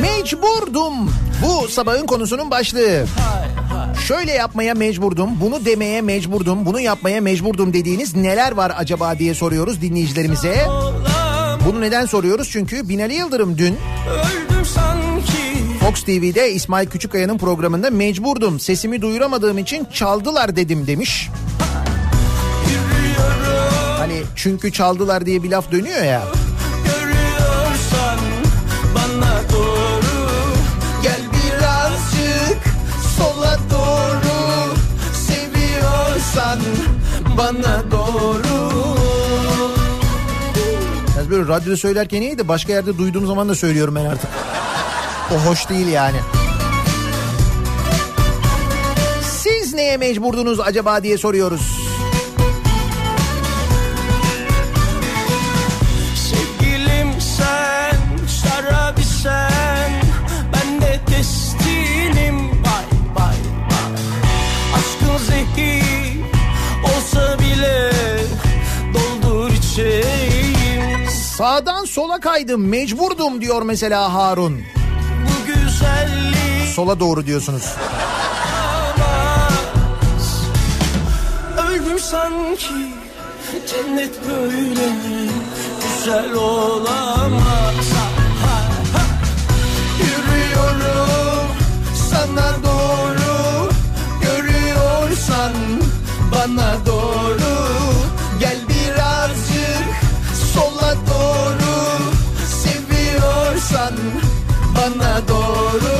[0.00, 1.14] Mecburdum.
[1.42, 3.04] Bu sabahın konusunun başlığı.
[4.06, 9.80] Şöyle yapmaya mecburdum, bunu demeye mecburdum, bunu yapmaya mecburdum dediğiniz neler var acaba diye soruyoruz
[9.80, 10.66] dinleyicilerimize.
[11.66, 12.48] Bunu neden soruyoruz?
[12.50, 13.78] Çünkü Binali Yıldırım dün
[14.10, 15.41] Öldüm sanki
[15.82, 18.60] Fox TV'de İsmail Küçükkaya'nın programında mecburdum.
[18.60, 21.30] Sesimi duyuramadığım için çaldılar dedim demiş.
[23.98, 26.22] Hani çünkü çaldılar diye bir laf dönüyor ya.
[37.38, 38.42] bana doğru.
[41.14, 44.30] Biraz böyle radyoda söylerken iyi de başka yerde duyduğum zaman da söylüyorum ben artık.
[45.32, 46.16] O hoş değil yani.
[49.22, 51.78] Siz neye mecburdunuz acaba diye soruyoruz.
[56.14, 59.92] Sevgilim sen, şarabi sen
[60.52, 63.36] Ben de testinim Vay vay
[63.70, 63.92] vay
[64.74, 66.20] Aşkın zehir
[66.84, 67.92] olsa bile
[68.94, 74.60] Doldur içeyim Sağdan sola kaydım mecburdum diyor mesela Harun.
[76.74, 77.62] Sola doğru diyorsunuz.
[81.68, 82.92] Öldüm sanki
[83.70, 84.88] Cennet böyle
[85.82, 88.06] Güzel olamaz Ha,
[88.46, 88.60] ha.
[89.98, 91.48] Yürüyorum
[92.10, 93.68] sana doğru
[94.22, 95.52] Görüyorsan
[96.32, 97.54] bana doğru
[98.40, 99.86] Gel birazcık
[100.54, 101.98] sola doğru
[102.62, 103.94] Seviyorsan
[104.82, 105.92] bana doğru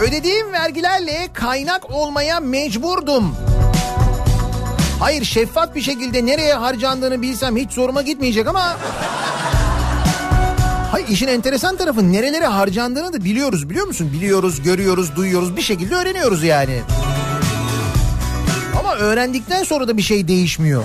[0.00, 3.36] Ödediğim vergilerle kaynak olmaya mecburdum.
[5.00, 8.76] Hayır şeffaf bir şekilde nereye harcandığını bilsem hiç zoruma gitmeyecek ama...
[10.90, 14.10] Hayır işin enteresan tarafı nerelere harcandığını da biliyoruz biliyor musun?
[14.12, 16.80] Biliyoruz, görüyoruz, duyuyoruz bir şekilde öğreniyoruz yani.
[18.78, 20.84] Ama öğrendikten sonra da bir şey değişmiyor.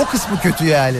[0.00, 0.98] O kısmı kötü yani.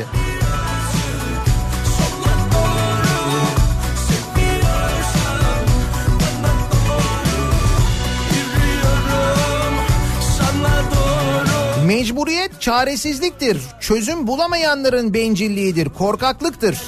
[11.89, 13.59] Mecburiyet çaresizliktir.
[13.81, 16.79] Çözüm bulamayanların bencilliğidir, korkaklıktır.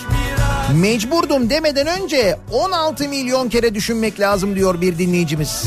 [0.75, 5.65] Mecburdum demeden önce 16 milyon kere düşünmek lazım diyor bir dinleyicimiz.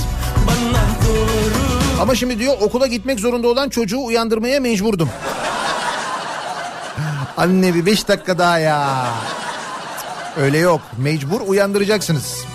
[2.02, 5.10] Ama şimdi diyor okula gitmek zorunda olan çocuğu uyandırmaya mecburdum.
[7.38, 9.06] Anne bir beş dakika daha ya.
[10.38, 10.82] Öyle yok.
[10.98, 12.46] Mecbur uyandıracaksınız.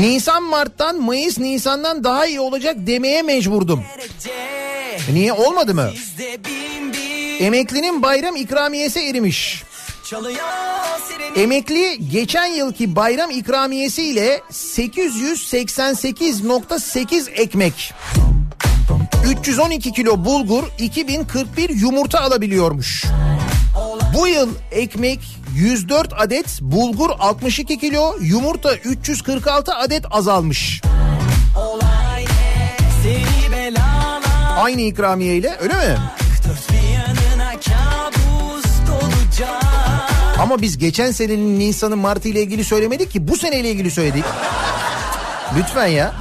[0.00, 3.84] Nisan Mart'tan Mayıs Nisan'dan daha iyi olacak demeye mecburdum.
[5.10, 5.90] E Niye olmadı mı?
[7.40, 9.64] Emeklinin bayram ikramiyesi erimiş.
[11.36, 17.92] Emekli geçen yılki bayram ikramiyesi ile 888.8 ekmek,
[19.26, 23.04] 312 kilo bulgur, 2041 yumurta alabiliyormuş.
[24.14, 25.20] Bu yıl ekmek
[25.56, 30.80] 104 adet, bulgur 62 kilo, yumurta 346 adet azalmış.
[31.56, 31.93] olay
[34.64, 35.98] Aynı ikramiye ile öyle mi?
[40.38, 44.24] Ama biz geçen senenin Nisan'ı Mart'ı ile ilgili söylemedik ki bu seneyle ilgili söyledik.
[45.58, 46.14] Lütfen ya.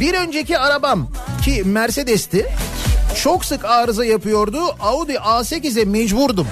[0.00, 1.08] Bir önceki arabam
[1.42, 2.46] ki Mercedes'ti.
[3.22, 4.58] Çok sık arıza yapıyordu.
[4.80, 6.46] Audi A8'e mecburdum.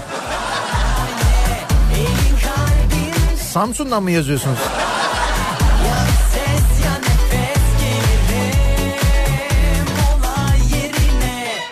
[3.52, 4.58] Samsun'dan mı yazıyorsunuz?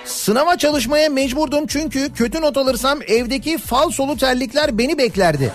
[0.04, 5.52] Sınava çalışmaya mecburdum çünkü kötü not alırsam evdeki falsolu terlikler beni beklerdi.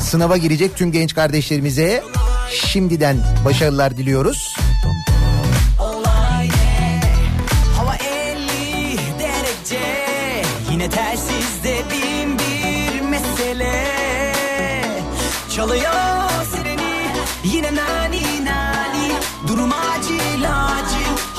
[0.00, 2.02] Sınava girecek tüm genç kardeşlerimize
[2.50, 4.54] şimdiden başarılar diliyoruz.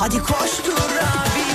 [0.06, 1.46] Hadi koştur abi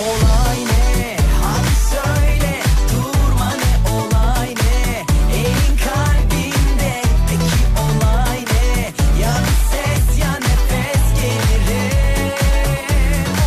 [0.00, 1.16] Olay ne?
[1.42, 2.60] Hadi söyle
[2.92, 5.04] Durma ne olay ne?
[5.36, 8.80] Elin kalbinde Peki olay ne?
[9.22, 12.34] Ya bir ses ya nefes gelirim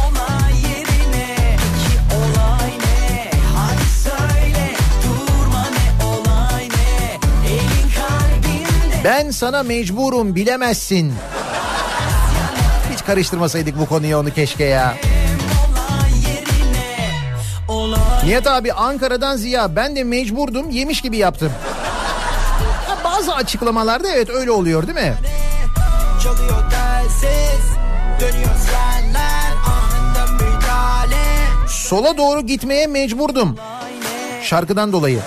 [0.04, 3.32] Olay yerine Peki olay ne?
[3.56, 7.20] Hadi söyle Durma ne olay ne?
[7.50, 11.14] Elin kalbinde Ben sana mecburum bilemezsin.
[13.08, 14.96] Karıştırmasaydık bu konuyu onu keşke ya.
[18.26, 21.52] Nihat abi Ankara'dan Ziya ben de mecburdum yemiş gibi yaptım.
[22.88, 25.14] Ha, bazı açıklamalarda evet öyle oluyor değil mi?
[26.24, 27.66] Çalıyor telsiz
[28.20, 31.26] Dönüyor sirenler Anında müdahale
[31.68, 33.56] Sola doğru gitmeye mecburdum.
[34.44, 35.20] Şarkıdan dolayı.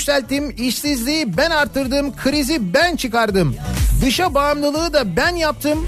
[0.00, 3.56] Yükselttim, işsizliği ben arttırdım, krizi ben çıkardım.
[4.02, 5.86] Dışa bağımlılığı da ben yaptım.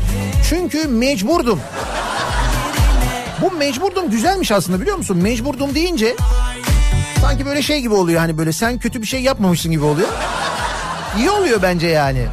[0.49, 1.61] Çünkü mecburdum.
[3.43, 5.17] Bu mecburdum güzelmiş aslında biliyor musun?
[5.17, 6.17] Mecburdum deyince
[7.21, 10.09] sanki böyle şey gibi oluyor hani böyle sen kötü bir şey yapmamışsın gibi oluyor.
[11.19, 12.27] İyi oluyor bence yani.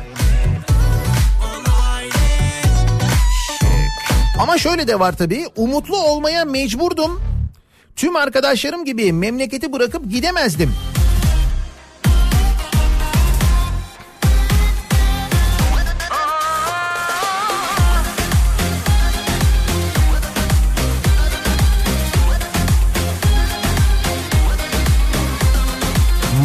[4.41, 5.45] Ama şöyle de var tabii.
[5.55, 7.21] Umutlu olmaya mecburdum.
[7.95, 10.73] Tüm arkadaşlarım gibi memleketi bırakıp gidemezdim.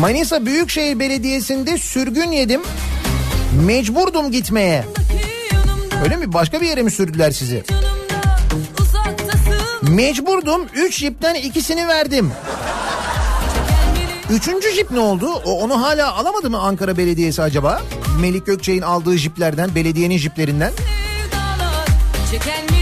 [0.05, 2.62] Manisa Büyükşehir Belediyesi'nde sürgün yedim.
[3.66, 4.84] Mecburdum gitmeye.
[6.05, 6.32] Öyle mi?
[6.32, 7.64] Başka bir yere mi sürdüler sizi?
[9.82, 10.66] Mecburdum.
[10.74, 12.32] Üç jipten ikisini verdim.
[14.30, 15.26] Üçüncü jip ne oldu?
[15.44, 17.82] O, onu hala alamadı mı Ankara Belediyesi acaba?
[18.20, 20.72] Melik Gökçe'nin aldığı jiplerden, belediyenin jiplerinden.
[20.72, 22.74] sevdalar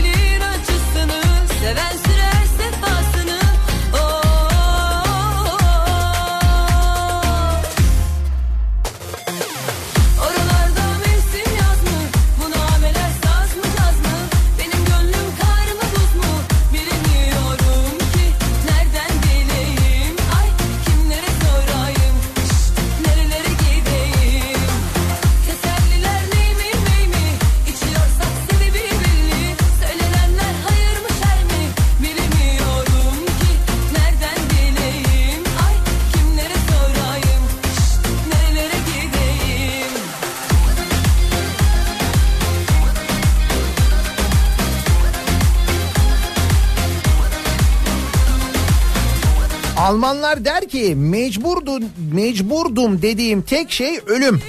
[49.93, 54.43] Almanlar der ki mecburdun, mecburdum dediğim tek şey ölüm.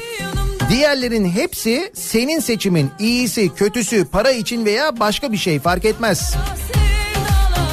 [0.69, 2.91] Diğerlerin hepsi senin seçimin.
[2.99, 6.35] İyisi, kötüsü, para için veya başka bir şey fark etmez.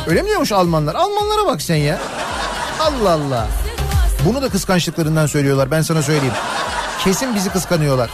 [0.07, 0.95] Öyle mi diyormuş Almanlar?
[0.95, 1.99] Almanlara bak sen ya.
[2.81, 3.49] Allah Allah.
[4.27, 6.35] Bunu da kıskançlıklarından söylüyorlar ben sana söyleyeyim.
[7.05, 8.11] Kesin bizi kıskanıyorlar.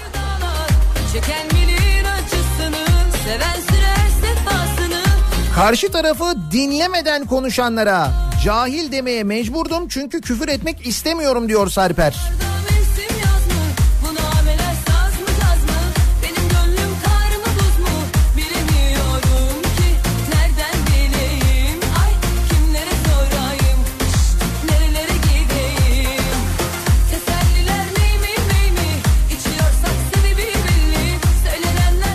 [5.54, 12.16] Karşı tarafı dinlemeden konuşanlara cahil demeye mecburdum çünkü küfür etmek istemiyorum diyor Sarper.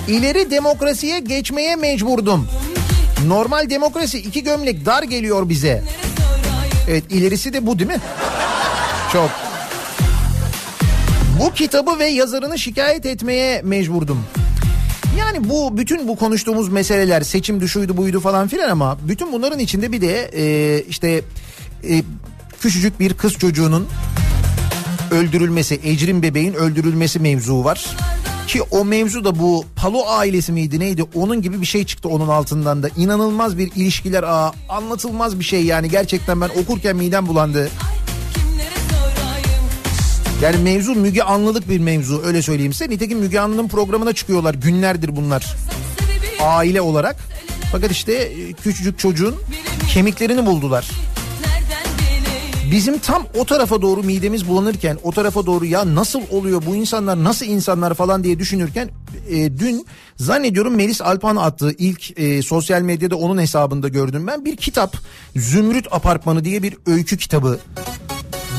[0.07, 2.47] İleri demokrasiye geçmeye mecburdum.
[3.27, 5.83] Normal demokrasi iki gömlek dar geliyor bize.
[6.87, 7.99] Evet ilerisi de bu değil mi?
[9.13, 9.29] Çok.
[11.39, 14.23] Bu kitabı ve yazarını şikayet etmeye mecburdum.
[15.19, 19.91] Yani bu bütün bu konuştuğumuz meseleler seçim düşüydü buydu falan filan ama bütün bunların içinde
[19.91, 21.21] bir de e, işte
[21.89, 22.03] e,
[22.61, 23.87] küçücük bir kız çocuğunun
[25.11, 27.85] öldürülmesi, Ecrin bebeğin öldürülmesi mevzu var.
[28.47, 32.27] Ki o mevzu da bu Palo ailesi miydi neydi onun gibi bir şey çıktı onun
[32.27, 32.89] altından da.
[32.97, 37.69] İnanılmaz bir ilişkiler ağı, anlatılmaz bir şey yani gerçekten ben okurken midem bulandı.
[40.41, 42.89] Yani mevzu Müge Anlılık bir mevzu öyle söyleyeyim size.
[42.89, 45.55] Nitekim Müge Anlı'nın programına çıkıyorlar günlerdir bunlar
[46.41, 47.15] aile olarak.
[47.71, 49.35] Fakat işte e, küçücük çocuğun
[49.93, 50.89] kemiklerini buldular.
[52.71, 57.23] Bizim tam o tarafa doğru midemiz bulanırken o tarafa doğru ya nasıl oluyor bu insanlar
[57.23, 58.89] nasıl insanlar falan diye düşünürken
[59.29, 59.85] e, dün
[60.17, 64.97] zannediyorum Melis Alpan attığı ilk e, sosyal medyada onun hesabında gördüm ben bir kitap
[65.35, 67.59] Zümrüt Apartmanı diye bir öykü kitabı.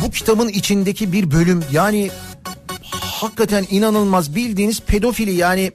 [0.05, 2.11] Bu kitabın içindeki bir bölüm yani
[2.91, 5.73] hakikaten inanılmaz bildiğiniz pedofili yani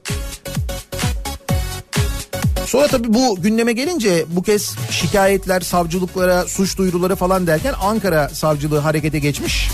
[2.68, 8.80] Sonra tabii bu gündeme gelince bu kez şikayetler savcılıklara, suç duyuruları falan derken Ankara savcılığı
[8.80, 9.70] harekete geçmiş.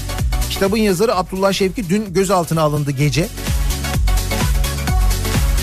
[0.50, 3.28] Kitabın yazarı Abdullah Şevki dün gözaltına alındı gece.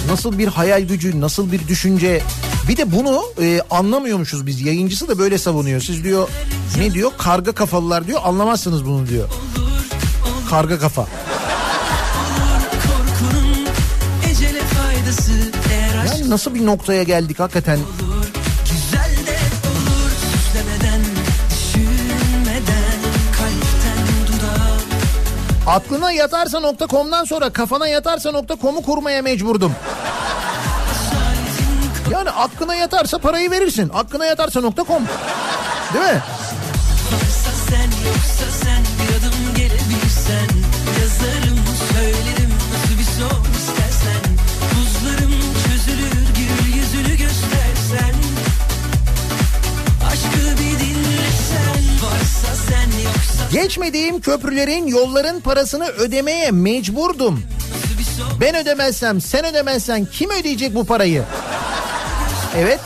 [0.09, 2.23] Nasıl bir hayal gücü, nasıl bir düşünce.
[2.69, 4.61] Bir de bunu e, anlamıyormuşuz biz.
[4.61, 5.81] Yayıncısı da böyle savunuyor.
[5.81, 6.29] Siz diyor
[6.79, 7.11] ne diyor?
[7.19, 8.21] Karga kafalılar diyor.
[8.25, 9.29] Anlamazsınız bunu diyor.
[10.51, 11.07] Karga kafa.
[16.31, 17.79] Nasıl bir noktaya geldik hakikaten.
[25.67, 29.73] Aklına yatarsa.com'dan sonra kafana yatarsa.com'u kurmaya mecburdum.
[32.11, 33.91] Yani aklına yatarsa parayı verirsin.
[33.95, 35.03] Aklına yatarsa.com.
[35.95, 36.23] Değil mi?
[37.13, 40.49] Varsa sen yoksa sen bir adım gelebilsen
[41.01, 41.59] Yazarım
[41.93, 43.90] söylerim nasıl bir son istersen
[53.53, 57.43] Geçmediğim köprülerin yolların parasını ödemeye mecburdum.
[58.41, 61.23] Ben ödemezsem sen ödemezsen kim ödeyecek bu parayı?
[62.59, 62.81] Evet.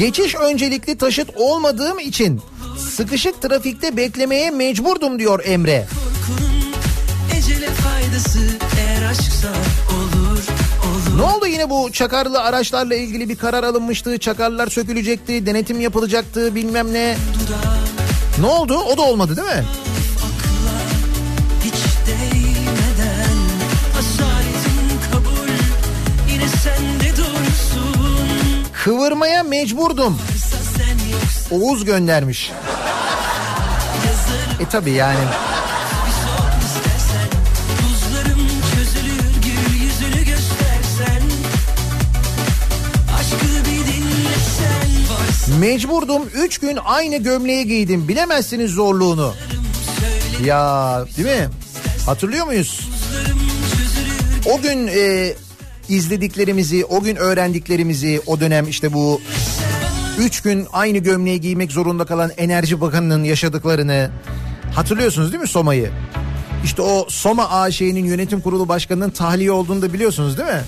[0.00, 2.40] Geçiş öncelikli taşıt olmadığım için
[2.78, 5.86] sıkışık trafikte beklemeye mecburdum diyor Emre.
[9.90, 10.38] Olur
[10.86, 14.18] olur Ne oldu yine bu çakarlı araçlarla ilgili bir karar alınmıştı.
[14.18, 17.16] Çakarlar sökülecekti, denetim yapılacaktı bilmem ne.
[18.40, 18.78] Ne oldu?
[18.78, 19.64] O da olmadı değil mi?
[28.84, 30.18] Kıvırmaya mecburdum.
[31.50, 32.52] Oğuz göndermiş.
[34.60, 35.20] E tabi yani.
[45.60, 48.08] Mecburdum 3 gün aynı gömleği giydim.
[48.08, 49.34] Bilemezsiniz zorluğunu.
[50.44, 51.48] Ya değil mi?
[52.06, 52.80] Hatırlıyor muyuz?
[54.46, 55.32] O gün e,
[55.90, 59.20] izlediklerimizi, o gün öğrendiklerimizi, o dönem işte bu
[60.18, 64.10] 3 gün aynı gömleği giymek zorunda kalan Enerji Bakanı'nın yaşadıklarını
[64.74, 65.90] hatırlıyorsunuz değil mi Soma'yı?
[66.64, 70.62] İşte o Soma AŞ'nin yönetim kurulu başkanının tahliye olduğunu da biliyorsunuz değil mi?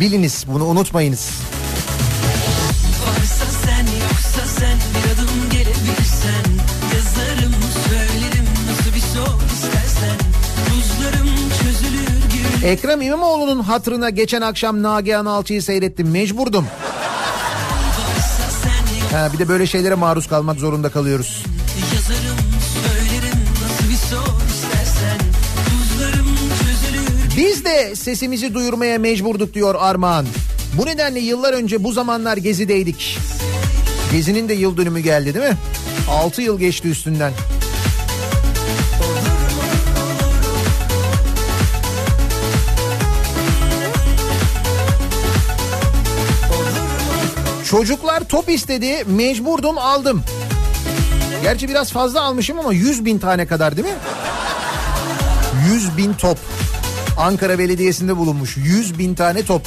[0.00, 1.30] Biliniz bunu unutmayınız.
[12.64, 16.10] Ekrem İmamoğlu'nun hatırına geçen akşam Nagihan Alçı'yı seyrettim.
[16.10, 16.66] Mecburdum.
[19.12, 21.44] Ha, bir de böyle şeylere maruz kalmak zorunda kalıyoruz.
[21.94, 22.38] Yazarım
[22.86, 23.38] söylerim
[27.36, 30.26] Biz de sesimizi duyurmaya mecburduk diyor Armağan.
[30.78, 33.18] Bu nedenle yıllar önce bu zamanlar Gezi'deydik.
[34.12, 35.56] Gezi'nin de yıl dönümü geldi değil mi?
[36.10, 37.32] 6 yıl geçti üstünden.
[47.70, 50.22] Çocuklar top istedi, mecburdum aldım.
[51.42, 53.94] Gerçi biraz fazla almışım ama 100 bin tane kadar değil mi?
[55.72, 56.38] 100 bin top.
[57.18, 58.56] Ankara Belediyesi'nde bulunmuş.
[58.56, 59.62] 100 bin tane top.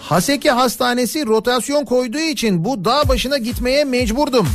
[0.00, 4.48] Haseki Hastanesi rotasyon koyduğu için bu dağ başına gitmeye mecburdum.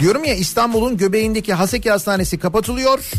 [0.00, 3.10] Diyorum ya İstanbul'un göbeğindeki Haseki Hastanesi kapatılıyor.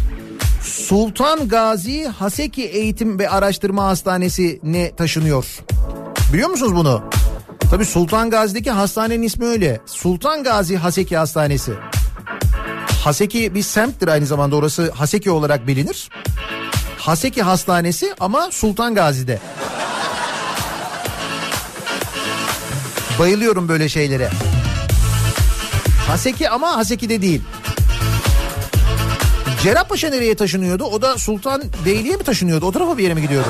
[0.66, 5.46] Sultan Gazi Haseki Eğitim ve Araştırma Hastanesi ne taşınıyor?
[6.34, 7.04] Biliyor musunuz bunu?
[7.72, 9.80] Tabii Sultan Gazi'deki hastanenin ismi öyle.
[9.86, 11.74] Sultan Gazi Haseki Hastanesi.
[13.04, 16.10] Haseki bir semttir aynı zamanda orası Haseki olarak bilinir.
[16.98, 19.40] Haseki Hastanesi ama Sultan Gazi'de.
[23.20, 24.30] Bayılıyorum böyle şeylere.
[26.08, 27.42] Haseki ama Haseki'de değil.
[29.64, 30.84] Cerrahpaşa nereye taşınıyordu?
[30.84, 32.66] O da Sultan Beyliğe mi taşınıyordu?
[32.66, 33.50] O tarafa bir yere mi gidiyordu?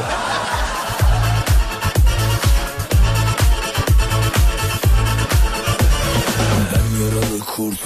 [6.73, 7.79] Ben yaralı kurt,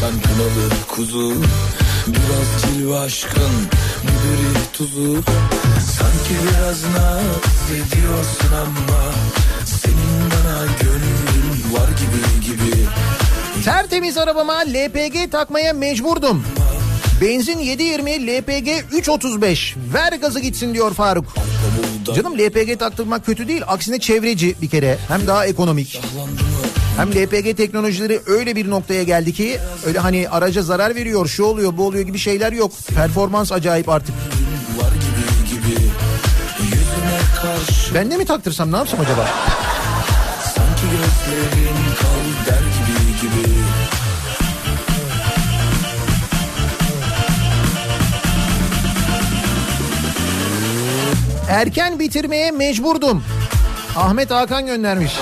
[0.00, 1.32] sen kınalı kuzu
[2.06, 3.52] Biraz cilve aşkın,
[4.02, 5.22] biberi tuzu
[5.98, 9.02] Sanki biraz naz ediyorsun ama
[9.64, 12.86] Senin bana gönlün var gibi gibi
[13.64, 16.44] Tertemiz arabama LPG takmaya mecburdum.
[17.22, 19.74] Benzin 7.20 LPG 3.35.
[19.94, 21.34] Ver gazı gitsin diyor Faruk.
[22.16, 23.62] Canım LPG taktırmak kötü değil.
[23.66, 24.98] Aksine çevreci bir kere.
[25.08, 26.00] Hem daha ekonomik.
[26.96, 31.76] Hem LPG teknolojileri öyle bir noktaya geldi ki öyle hani araca zarar veriyor, şu oluyor,
[31.76, 32.72] bu oluyor gibi şeyler yok.
[32.94, 34.14] Performans acayip artık.
[37.94, 39.28] Ben de mi taktırsam ne yapsam acaba?
[40.54, 42.21] Sanki gözlerin kal
[51.52, 53.24] Erken bitirmeye mecburdum.
[53.96, 55.12] Ahmet Hakan göndermiş.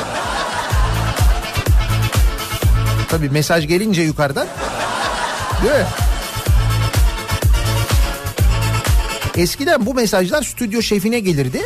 [3.08, 4.46] Tabii mesaj gelince yukarıdan.
[5.62, 5.86] Değil mi?
[9.36, 11.60] Eskiden bu mesajlar stüdyo şefine gelirdi.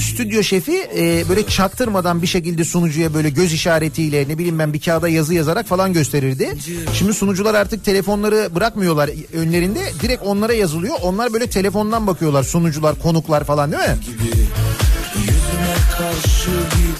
[0.00, 4.80] Stüdyo şefi e, böyle çaktırmadan bir şekilde sunucuya böyle göz işaretiyle ne bileyim ben bir
[4.80, 6.54] kağıda yazı yazarak falan gösterirdi.
[6.94, 9.80] Şimdi sunucular artık telefonları bırakmıyorlar önlerinde.
[10.02, 10.94] Direkt onlara yazılıyor.
[11.02, 13.96] Onlar böyle telefondan bakıyorlar sunucular, konuklar falan değil mi?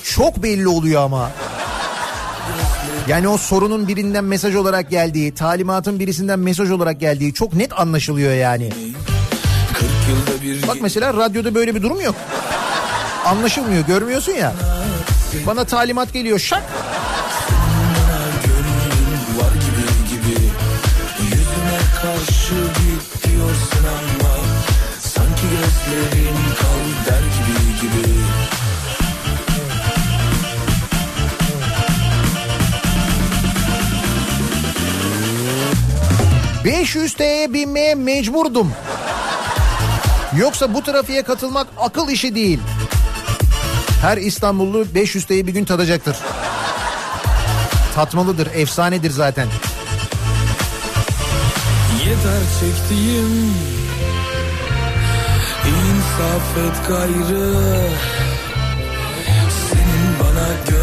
[0.05, 1.30] Çok belli oluyor ama.
[3.09, 8.32] Yani o sorunun birinden mesaj olarak geldiği, talimatın birisinden mesaj olarak geldiği çok net anlaşılıyor
[8.32, 8.70] yani.
[9.81, 12.14] 40 yılda bir Bak mesela radyoda böyle bir durum yok.
[13.26, 14.53] Anlaşılmıyor, görmüyorsun ya.
[15.47, 16.62] Bana talimat geliyor şak.
[22.03, 24.35] karşı git diyorsun ama
[25.01, 28.11] Sanki gözlerin kal der gibi gibi
[36.64, 38.72] 500 TL'ye binmeye mecburdum.
[40.37, 42.61] Yoksa bu trafiğe katılmak akıl işi değil.
[44.03, 46.16] Her İstanbullu 500 TL'yi bir gün tadacaktır.
[47.95, 49.49] Tatmalıdır, efsanedir zaten.
[51.99, 53.55] Yeter çektiğim
[55.66, 57.55] İnsaf et gayrı
[59.70, 60.80] Senin bana gönlün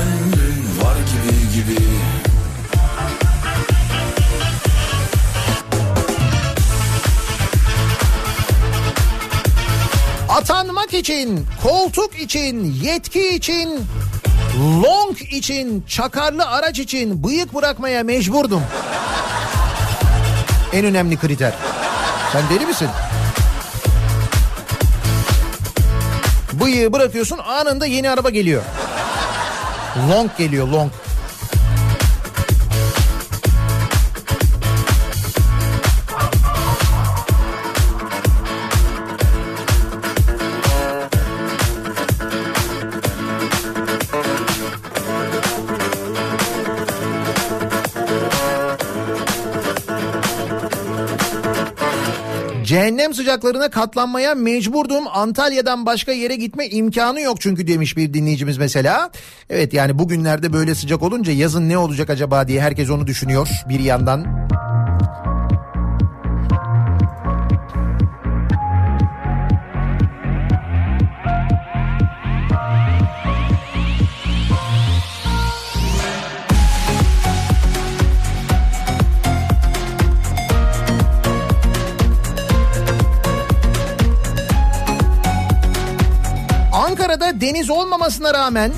[10.37, 13.85] Atanmak için, koltuk için, yetki için,
[14.83, 18.61] long için, çakarlı araç için bıyık bırakmaya mecburdum.
[20.73, 21.53] En önemli kriter.
[22.33, 22.89] Sen deli misin?
[26.53, 28.63] Bıyığı bırakıyorsun anında yeni araba geliyor.
[30.09, 30.91] Long geliyor long.
[53.17, 55.03] Sıcaklarına katlanmaya mecburdum.
[55.13, 59.11] Antalya'dan başka yere gitme imkanı yok çünkü demiş bir dinleyicimiz mesela.
[59.49, 63.79] Evet yani bugünlerde böyle sıcak olunca yazın ne olacak acaba diye herkes onu düşünüyor bir
[63.79, 64.47] yandan.
[87.41, 88.71] Deniz olmamasına rağmen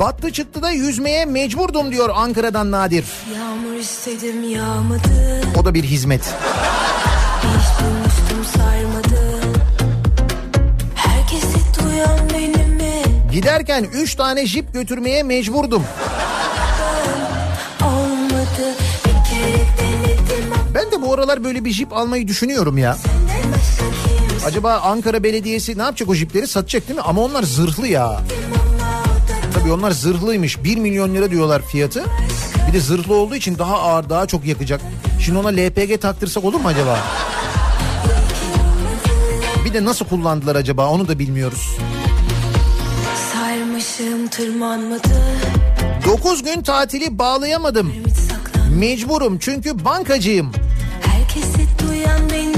[0.00, 3.04] battı çıktı da yüzmeye mecburdum diyor Ankara'dan Nadir.
[3.34, 6.34] Yağmur istedim yağmadı O da bir hizmet.
[7.40, 9.40] Hiç bulmuştum sarmadı
[10.94, 15.84] Herkesi duyan benim mi Giderken 3 tane jip götürmeye mecburdum.
[17.84, 18.74] Olmadı
[20.74, 22.94] Ben de bu aralar böyle bir jip almayı düşünüyorum ya.
[22.94, 23.31] Senden
[24.46, 27.04] Acaba Ankara Belediyesi ne yapacak o jipleri satacak değil mi?
[27.04, 28.20] Ama onlar zırhlı ya.
[29.54, 30.64] Tabii onlar zırhlıymış.
[30.64, 32.04] 1 milyon lira diyorlar fiyatı.
[32.68, 34.80] Bir de zırhlı olduğu için daha ağır daha çok yakacak.
[35.20, 36.98] Şimdi ona LPG taktırsak olur mu acaba?
[39.64, 41.76] Bir de nasıl kullandılar acaba onu da bilmiyoruz.
[43.32, 45.08] Sarmışım tırmanmadı
[46.06, 47.92] 9 gün tatili bağlayamadım.
[48.78, 50.52] Mecburum çünkü bankacıyım.
[51.02, 52.51] Herkesi duyan benim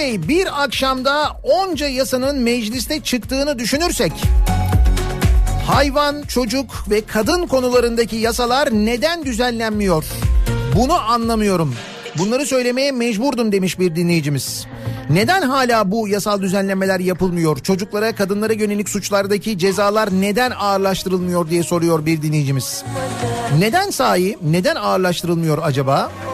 [0.00, 4.12] Bey bir akşamda onca yasanın mecliste çıktığını düşünürsek
[5.66, 10.04] hayvan, çocuk ve kadın konularındaki yasalar neden düzenlenmiyor?
[10.76, 11.74] Bunu anlamıyorum.
[12.18, 14.66] Bunları söylemeye mecburdum demiş bir dinleyicimiz.
[15.10, 17.58] Neden hala bu yasal düzenlemeler yapılmıyor?
[17.58, 22.84] Çocuklara, kadınlara yönelik suçlardaki cezalar neden ağırlaştırılmıyor diye soruyor bir dinleyicimiz.
[23.58, 24.38] Neden sahi?
[24.42, 26.10] Neden ağırlaştırılmıyor acaba?
[26.26, 26.29] Bir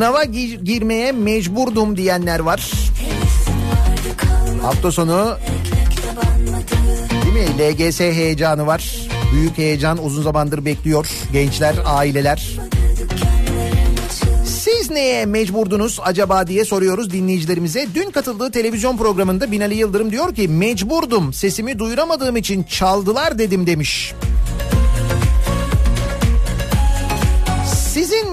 [0.00, 2.70] Sınava gi- girmeye mecburdum diyenler var.
[4.62, 5.36] Hafta sonu
[7.24, 9.08] değil mi LGS heyecanı var.
[9.32, 12.56] Büyük heyecan uzun zamandır bekliyor gençler, aileler.
[14.46, 17.86] Siz neye mecburdunuz acaba diye soruyoruz dinleyicilerimize.
[17.94, 24.14] Dün katıldığı televizyon programında Binali Yıldırım diyor ki mecburdum sesimi duyuramadığım için çaldılar dedim demiş.
[24.14, 24.39] Sizin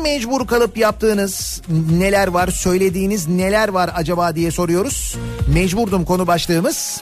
[0.08, 1.62] mecbur kalıp yaptığınız
[1.92, 5.18] neler var, söylediğiniz neler var acaba diye soruyoruz.
[5.54, 7.02] Mecburdum konu başlığımız.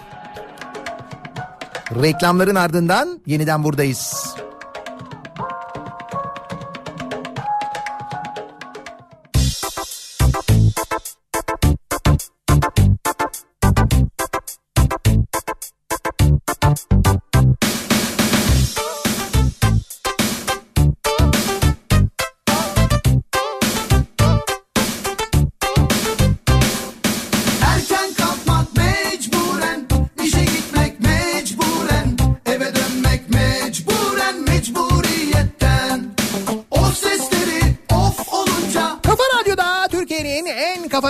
[2.01, 4.35] Reklamların ardından yeniden buradayız.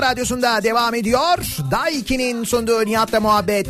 [0.06, 1.38] Radyosunda devam ediyor.
[1.72, 3.68] Daiki'nin sunduğu Nihat'la muhabbet.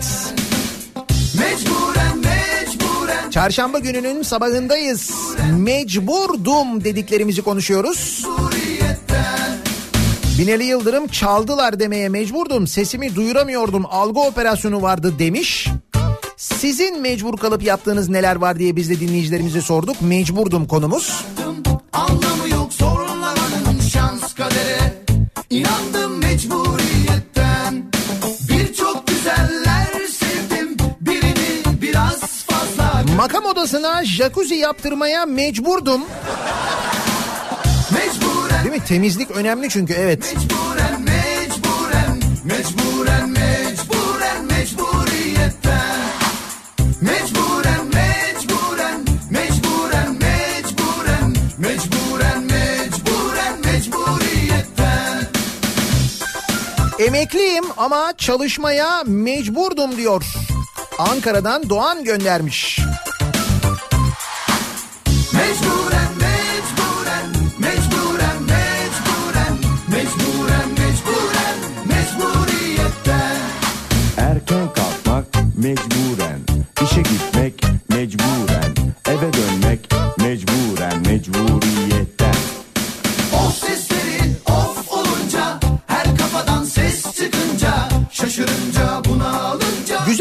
[1.38, 5.12] mecburen mecburen Çarşamba gününün sabahındayız.
[5.58, 8.26] Mecburdum dediklerimizi konuşuyoruz.
[10.40, 12.68] Binali Yıldırım çaldılar demeye mecburdum.
[12.68, 13.86] Sesimi duyuramıyordum.
[13.90, 15.68] Algı operasyonu vardı demiş.
[16.38, 20.02] Sizin mecbur kalıp yaptığınız neler var diye biz de dinleyicilerimize sorduk.
[20.02, 21.26] Mecburdum konumuz.
[21.94, 25.06] Anlamı yok sorunların şans kadere.
[25.50, 26.05] İnandım
[33.26, 36.02] Makam odasına jacuzzi yaptırmaya mecburdum.
[37.92, 38.86] Mecburen, Değil mi?
[38.88, 40.36] Temizlik önemli çünkü evet.
[40.36, 45.98] mecburen, mecburen, mecburen, mecburen, mecburiyetten.
[47.02, 55.28] Mecburen, mecburen, mecburen, mecburen, mecburen, mecburen, mecburiyetten.
[57.00, 60.24] Emekliyim ama çalışmaya mecburdum diyor.
[60.98, 62.80] Ankara'dan Doğan göndermiş.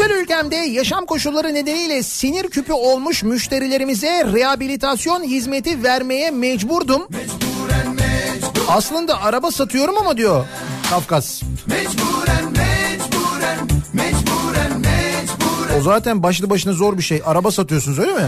[0.05, 7.07] Güzel ülkemde yaşam koşulları nedeniyle sinir küpü olmuş müşterilerimize rehabilitasyon hizmeti vermeye mecburdum.
[7.09, 10.45] Mecburen, mecbur, Aslında araba satıyorum ama diyor
[10.89, 11.41] Kafkas.
[11.67, 13.59] mecburen, mecburen,
[13.93, 15.79] mecburen, mecburen.
[15.79, 17.21] O zaten başlı başına zor bir şey.
[17.25, 18.27] Araba satıyorsunuz öyle mi?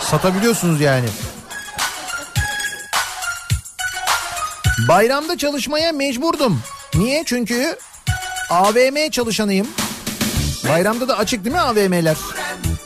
[0.00, 1.06] Satabiliyorsunuz yani.
[4.88, 6.60] Bayramda çalışmaya mecburdum.
[6.94, 7.22] Niye?
[7.26, 7.76] Çünkü
[8.50, 9.66] AVM çalışanıyım.
[10.68, 12.16] Bayramda da açık değil mi AVM'ler?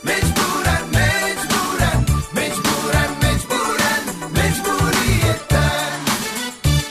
[0.03, 5.99] Mecburen, mecburen, mecburen, mecburen, mecburiyetten.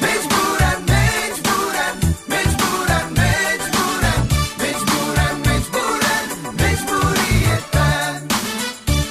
[0.00, 1.96] Mecburen, mecburen,
[2.28, 4.26] mecburen, mecburen,
[4.58, 8.22] mecburen, mecburen, mecburiyetten.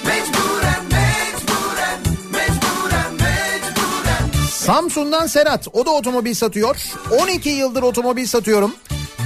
[0.05, 1.99] Mecburen, mecburen,
[2.31, 4.49] mecburen, mecburen.
[4.49, 5.67] Samsun'dan Serhat.
[5.73, 6.77] O da otomobil satıyor.
[7.21, 8.75] 12 yıldır otomobil satıyorum.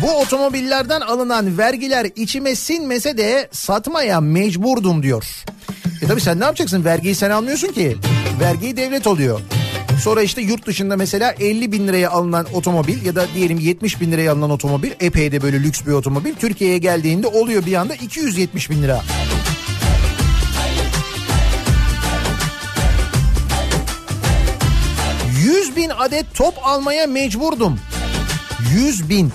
[0.01, 5.25] Bu otomobillerden alınan vergiler içime sinmese de satmaya mecburdum diyor.
[6.01, 6.85] E tabi sen ne yapacaksın?
[6.85, 7.97] Vergiyi sen almıyorsun ki.
[8.39, 9.41] Vergiyi devlet alıyor.
[10.03, 14.11] Sonra işte yurt dışında mesela 50 bin liraya alınan otomobil ya da diyelim 70 bin
[14.11, 16.35] liraya alınan otomobil epey de böyle lüks bir otomobil.
[16.35, 19.01] Türkiye'ye geldiğinde oluyor bir anda 270 bin lira.
[25.45, 27.79] ...100 bin adet top almaya mecburdum.
[28.73, 29.31] 100 bin.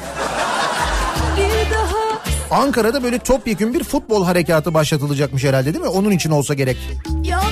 [2.54, 5.90] Ankara'da böyle topyekun bir futbol harekatı başlatılacakmış herhalde değil mi?
[5.90, 6.76] Onun için olsa gerek.
[7.24, 7.43] Yalnızım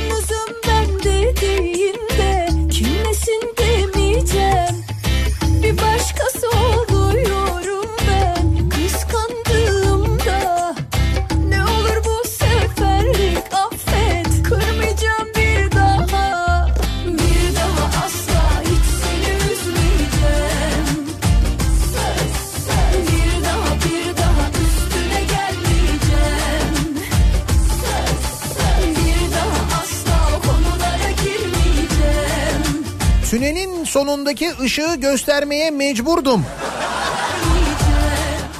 [33.92, 36.44] sonundaki ışığı göstermeye mecburdum.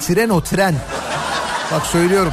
[0.01, 0.75] Tren o tren.
[1.73, 2.33] Bak söylüyorum.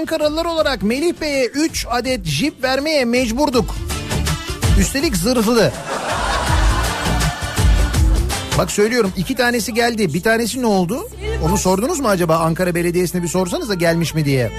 [0.00, 3.74] Ankaralılar olarak Melih Bey'e 3 adet jip vermeye mecburduk.
[4.80, 5.72] Üstelik zırhlı.
[8.58, 10.14] Bak söylüyorum iki tanesi geldi.
[10.14, 11.08] Bir tanesi ne oldu?
[11.44, 14.52] Onu sordunuz mu acaba Ankara Belediyesi'ne bir sorsanız da gelmiş mi diye.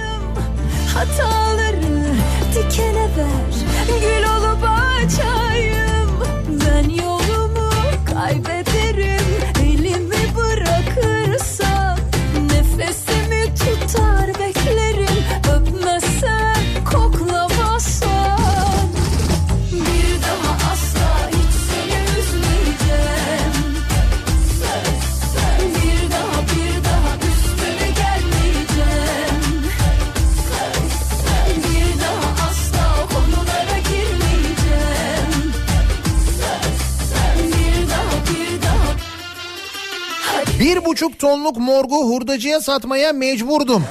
[41.01, 43.83] Buçuk tonluk morgu hurdacıya satmaya mecburdum.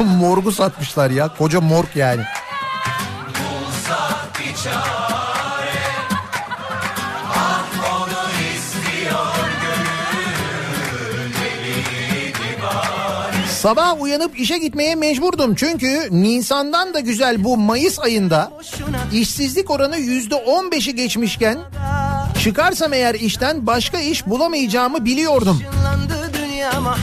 [0.18, 1.28] Morgu satmışlar ya.
[1.38, 2.22] Koca morg yani.
[13.50, 15.54] Sabah uyanıp işe gitmeye mecburdum.
[15.54, 18.52] Çünkü Nisan'dan da güzel bu Mayıs ayında
[19.12, 21.58] işsizlik oranı yüzde on beşi geçmişken
[22.44, 25.62] çıkarsam eğer işten başka iş bulamayacağımı biliyordum.
[26.34, 26.98] Dünyama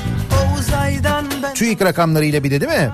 [1.56, 2.92] TÜİK rakamlarıyla bir de değil mi?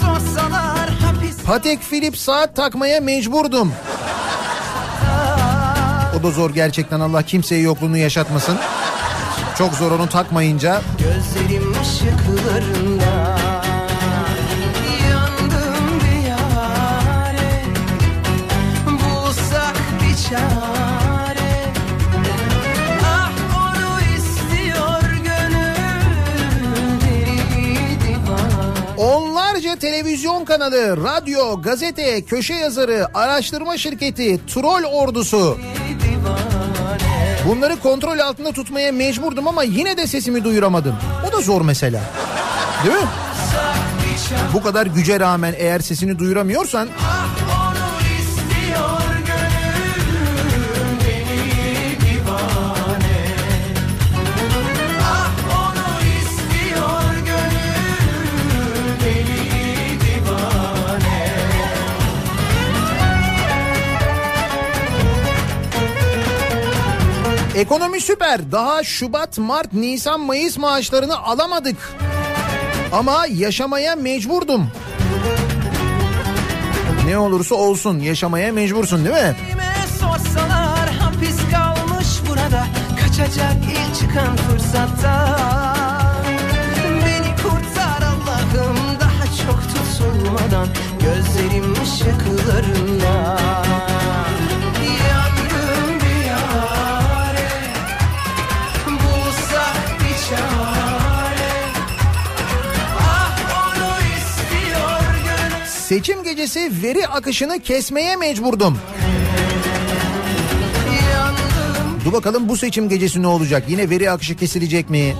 [0.00, 3.72] Soksalar hapis Patek Philippe saat takmaya mecburdum.
[6.18, 8.58] O da zor gerçekten Allah kimseye yokluğunu yaşatmasın.
[9.58, 10.82] Çok zor onu takmayınca.
[10.98, 12.79] Gözlerim ışıklarında
[29.80, 35.58] televizyon kanalı, radyo, gazete, köşe yazarı, araştırma şirketi, troll ordusu.
[37.48, 40.96] Bunları kontrol altında tutmaya mecburdum ama yine de sesimi duyuramadım.
[41.28, 42.00] O da zor mesela.
[42.84, 43.08] Değil mi?
[44.54, 46.88] Bu kadar güce rağmen eğer sesini duyuramıyorsan
[67.60, 68.52] Ekonomi süper.
[68.52, 71.76] Daha Şubat, Mart, Nisan, Mayıs maaşlarını alamadık.
[72.92, 74.70] Ama yaşamaya mecburdum.
[77.06, 79.36] Ne olursa olsun yaşamaya mecbursun değil mi?
[80.00, 82.66] Sorsalar hapis kalmış burada
[83.00, 85.36] Kaçacak ilk çıkan fırsatta
[87.06, 90.68] Beni kurtar Allah'ım daha çok tutulmadan
[91.00, 93.36] Gözlerim ışıklarında
[105.90, 108.78] Seçim gecesi veri akışını kesmeye mecburdum.
[112.04, 113.64] Dur bakalım bu seçim gecesi ne olacak?
[113.68, 115.16] Yine veri akışı kesilecek mi?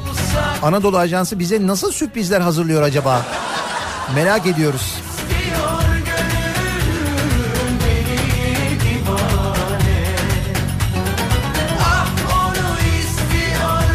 [0.63, 3.27] Anadolu Ajansı bize nasıl sürprizler hazırlıyor acaba?
[4.15, 4.95] Merak ediyoruz.
[5.31, 10.05] istiyor gönül deli divane
[11.81, 13.95] Ah onu istiyor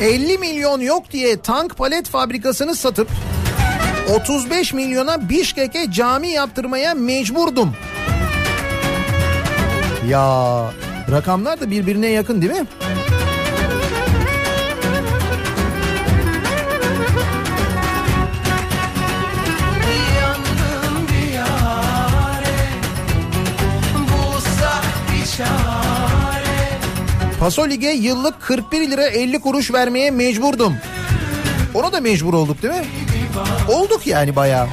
[0.00, 3.08] gönül 50 milyon yok diye tank palet fabrikasını satıp
[4.08, 7.72] 35 milyona Bişkek'e cami yaptırmaya mecburdum.
[10.08, 10.64] Ya
[11.10, 12.66] rakamlar da birbirine yakın değil mi?
[20.20, 22.58] Yandım bir yare
[23.94, 26.78] Bulsak bir çare
[27.40, 30.74] Paso Lig'e yıllık 41 lira 50 kuruş vermeye mecburdum.
[31.74, 32.84] Ona da mecbur olduk değil mi?
[33.68, 34.66] Olduk yani bayağı.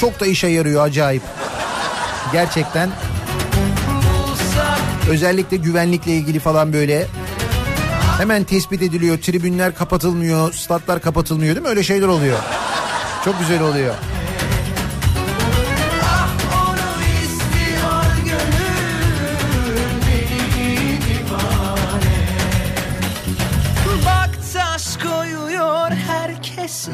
[0.00, 1.22] Çok da işe yarıyor acayip.
[2.32, 2.90] Gerçekten
[5.10, 7.06] özellikle güvenlikle ilgili falan böyle
[8.18, 9.18] hemen tespit ediliyor.
[9.18, 11.68] Tribünler kapatılmıyor, statlar kapatılmıyor değil mi?
[11.70, 12.38] Öyle şeyler oluyor.
[13.24, 13.94] Çok güzel oluyor.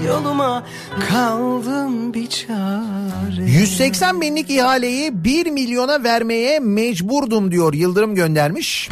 [0.06, 0.64] Yoluma
[1.08, 8.88] Kaldım bir çare 180 binlik ihaleyi 1 milyona vermeye mecburdum diyor Yıldırım göndermiş.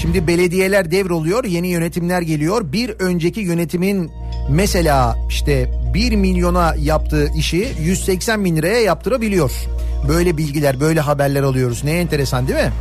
[0.00, 2.72] Şimdi belediyeler devroluyor, yeni yönetimler geliyor.
[2.72, 4.10] Bir önceki yönetimin
[4.50, 9.52] mesela işte 1 milyona yaptığı işi 180 bin liraya yaptırabiliyor.
[10.08, 11.84] Böyle bilgiler, böyle haberler alıyoruz.
[11.84, 12.72] Ne enteresan değil mi?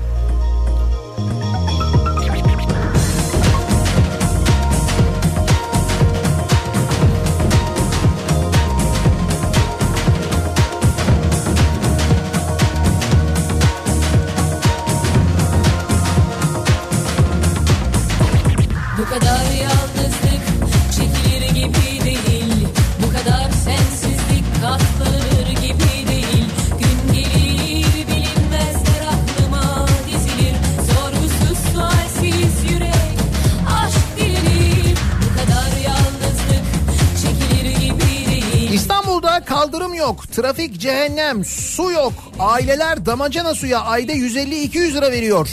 [41.28, 42.14] Cehennem, su yok.
[42.40, 45.50] Aileler damacana suya ayda 150-200 lira veriyor.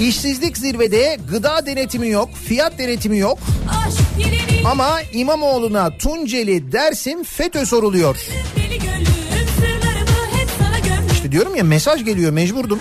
[0.00, 3.38] İşsizlik zirvede, gıda denetimi yok, fiyat denetimi yok.
[4.64, 8.16] Ama İmamoğlu'na Tunceli, Dersim, FETÖ soruluyor.
[11.12, 12.78] İşte diyorum ya mesaj geliyor mecburdum.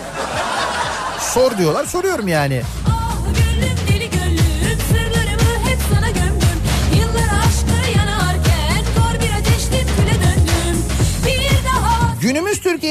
[1.19, 2.61] Sor diyorlar soruyorum yani.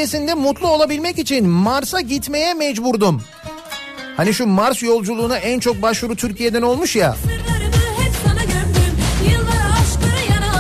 [0.03, 3.23] Türkiye'sinde mutlu olabilmek için Mars'a gitmeye mecburdum.
[4.17, 7.17] Hani şu Mars yolculuğuna en çok başvuru Türkiye'den olmuş ya.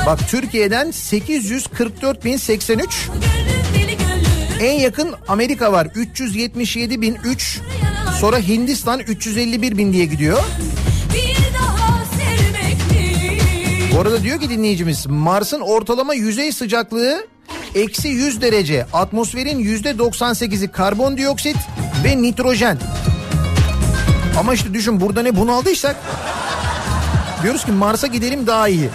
[0.06, 2.88] Bak Türkiye'den 844.083 Gönlüm
[3.74, 4.26] deli gönlüm
[4.60, 7.58] en yakın Amerika var 377.003
[8.20, 10.38] sonra Hindistan 351.000 diye gidiyor.
[13.94, 17.26] Bu arada diyor ki dinleyicimiz Mars'ın ortalama yüzey sıcaklığı
[17.74, 21.56] eksi 100 derece atmosferin yüzde 98'i karbondioksit
[22.04, 22.78] ve nitrojen.
[24.38, 25.96] Ama işte düşün burada ne bunaldıysak
[27.42, 28.88] diyoruz ki Mars'a gidelim daha iyi.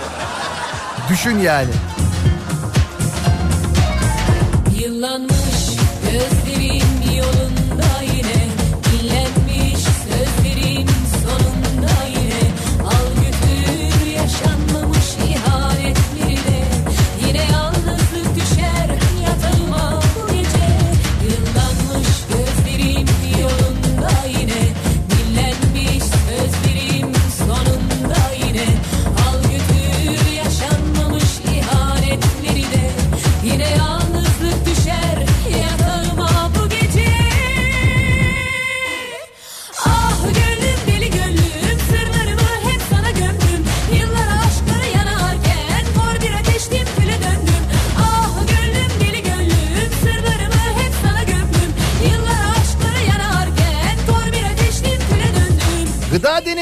[1.09, 1.69] Düşün yani.
[4.79, 5.36] Yıllanmış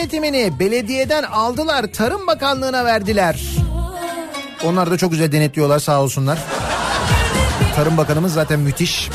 [0.06, 3.41] denetimini belediyeden aldılar Tarım Bakanlığı'na verdiler.
[4.64, 6.40] Onlar da çok güzel denetliyorlar sağ olsunlar.
[7.76, 9.10] Tarım Bakanımız zaten müthiş.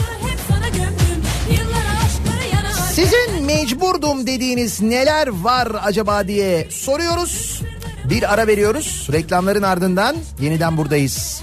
[2.92, 7.62] Sizin mecburdum dediğiniz neler var acaba diye soruyoruz.
[8.04, 9.08] Bir ara veriyoruz.
[9.12, 11.39] Reklamların ardından yeniden buradayız.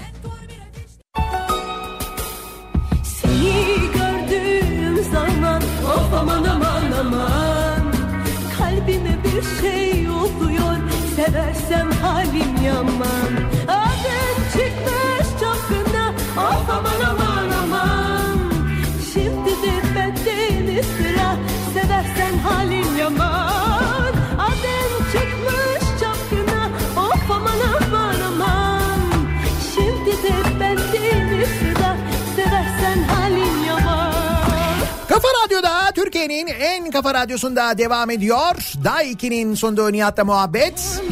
[36.28, 38.54] Türkiye'nin en kafa radyosunda devam ediyor.
[38.84, 41.02] Day 2'nin sonunda Nihat'la muhabbet.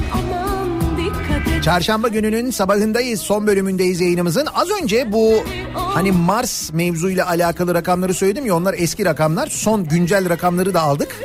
[1.64, 3.20] Çarşamba gününün sabahındayız.
[3.20, 4.46] Son bölümündeyiz yayınımızın.
[4.54, 5.34] Az önce bu
[5.74, 9.46] hani Mars mevzuyla alakalı rakamları söyledim ya onlar eski rakamlar.
[9.46, 11.16] Son güncel rakamları da aldık.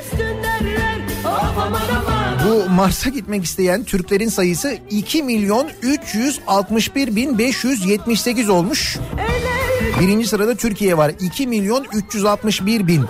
[2.48, 8.98] Bu Mars'a gitmek isteyen Türklerin sayısı 2 milyon 361 bin 578 olmuş.
[10.00, 13.06] Birinci sırada Türkiye var 2 milyon 361 bin.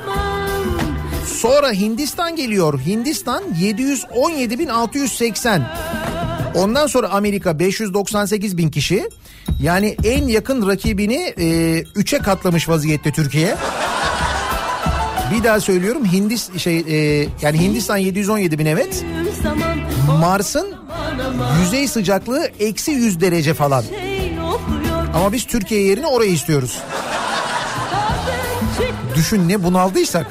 [1.40, 2.80] Sonra Hindistan geliyor.
[2.86, 5.70] Hindistan 717 bin 680.
[6.56, 9.10] Ondan sonra Amerika 598 bin kişi.
[9.62, 11.34] Yani en yakın rakibini
[11.96, 13.56] 3'e katlamış vaziyette Türkiye.
[15.34, 19.06] Bir daha söylüyorum Hindis şey e, yani Hindistan 717 bin evet.
[20.20, 20.76] Mars'ın
[21.62, 23.84] yüzey sıcaklığı eksi 100 derece falan.
[25.14, 26.80] Ama biz Türkiye yerine orayı istiyoruz.
[29.16, 30.28] Düşün ne bunaldıysak.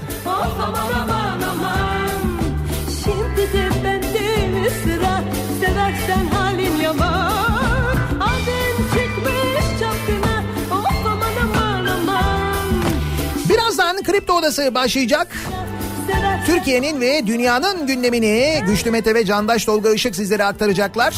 [14.11, 15.37] Kripto Odası başlayacak.
[16.47, 21.15] Türkiye'nin ve dünyanın gündemini Güçlü Mete ve Candaş Tolga Işık sizlere aktaracaklar.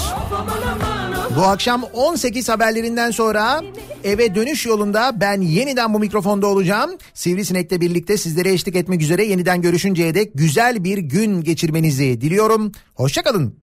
[1.37, 3.63] Bu akşam 18 haberlerinden sonra
[4.05, 6.91] eve dönüş yolunda ben yeniden bu mikrofonda olacağım.
[7.15, 12.73] Sivrisinek'le birlikte sizlere eşlik etmek üzere yeniden görüşünceye dek güzel bir gün geçirmenizi diliyorum.
[12.95, 13.55] Hoşçakalın.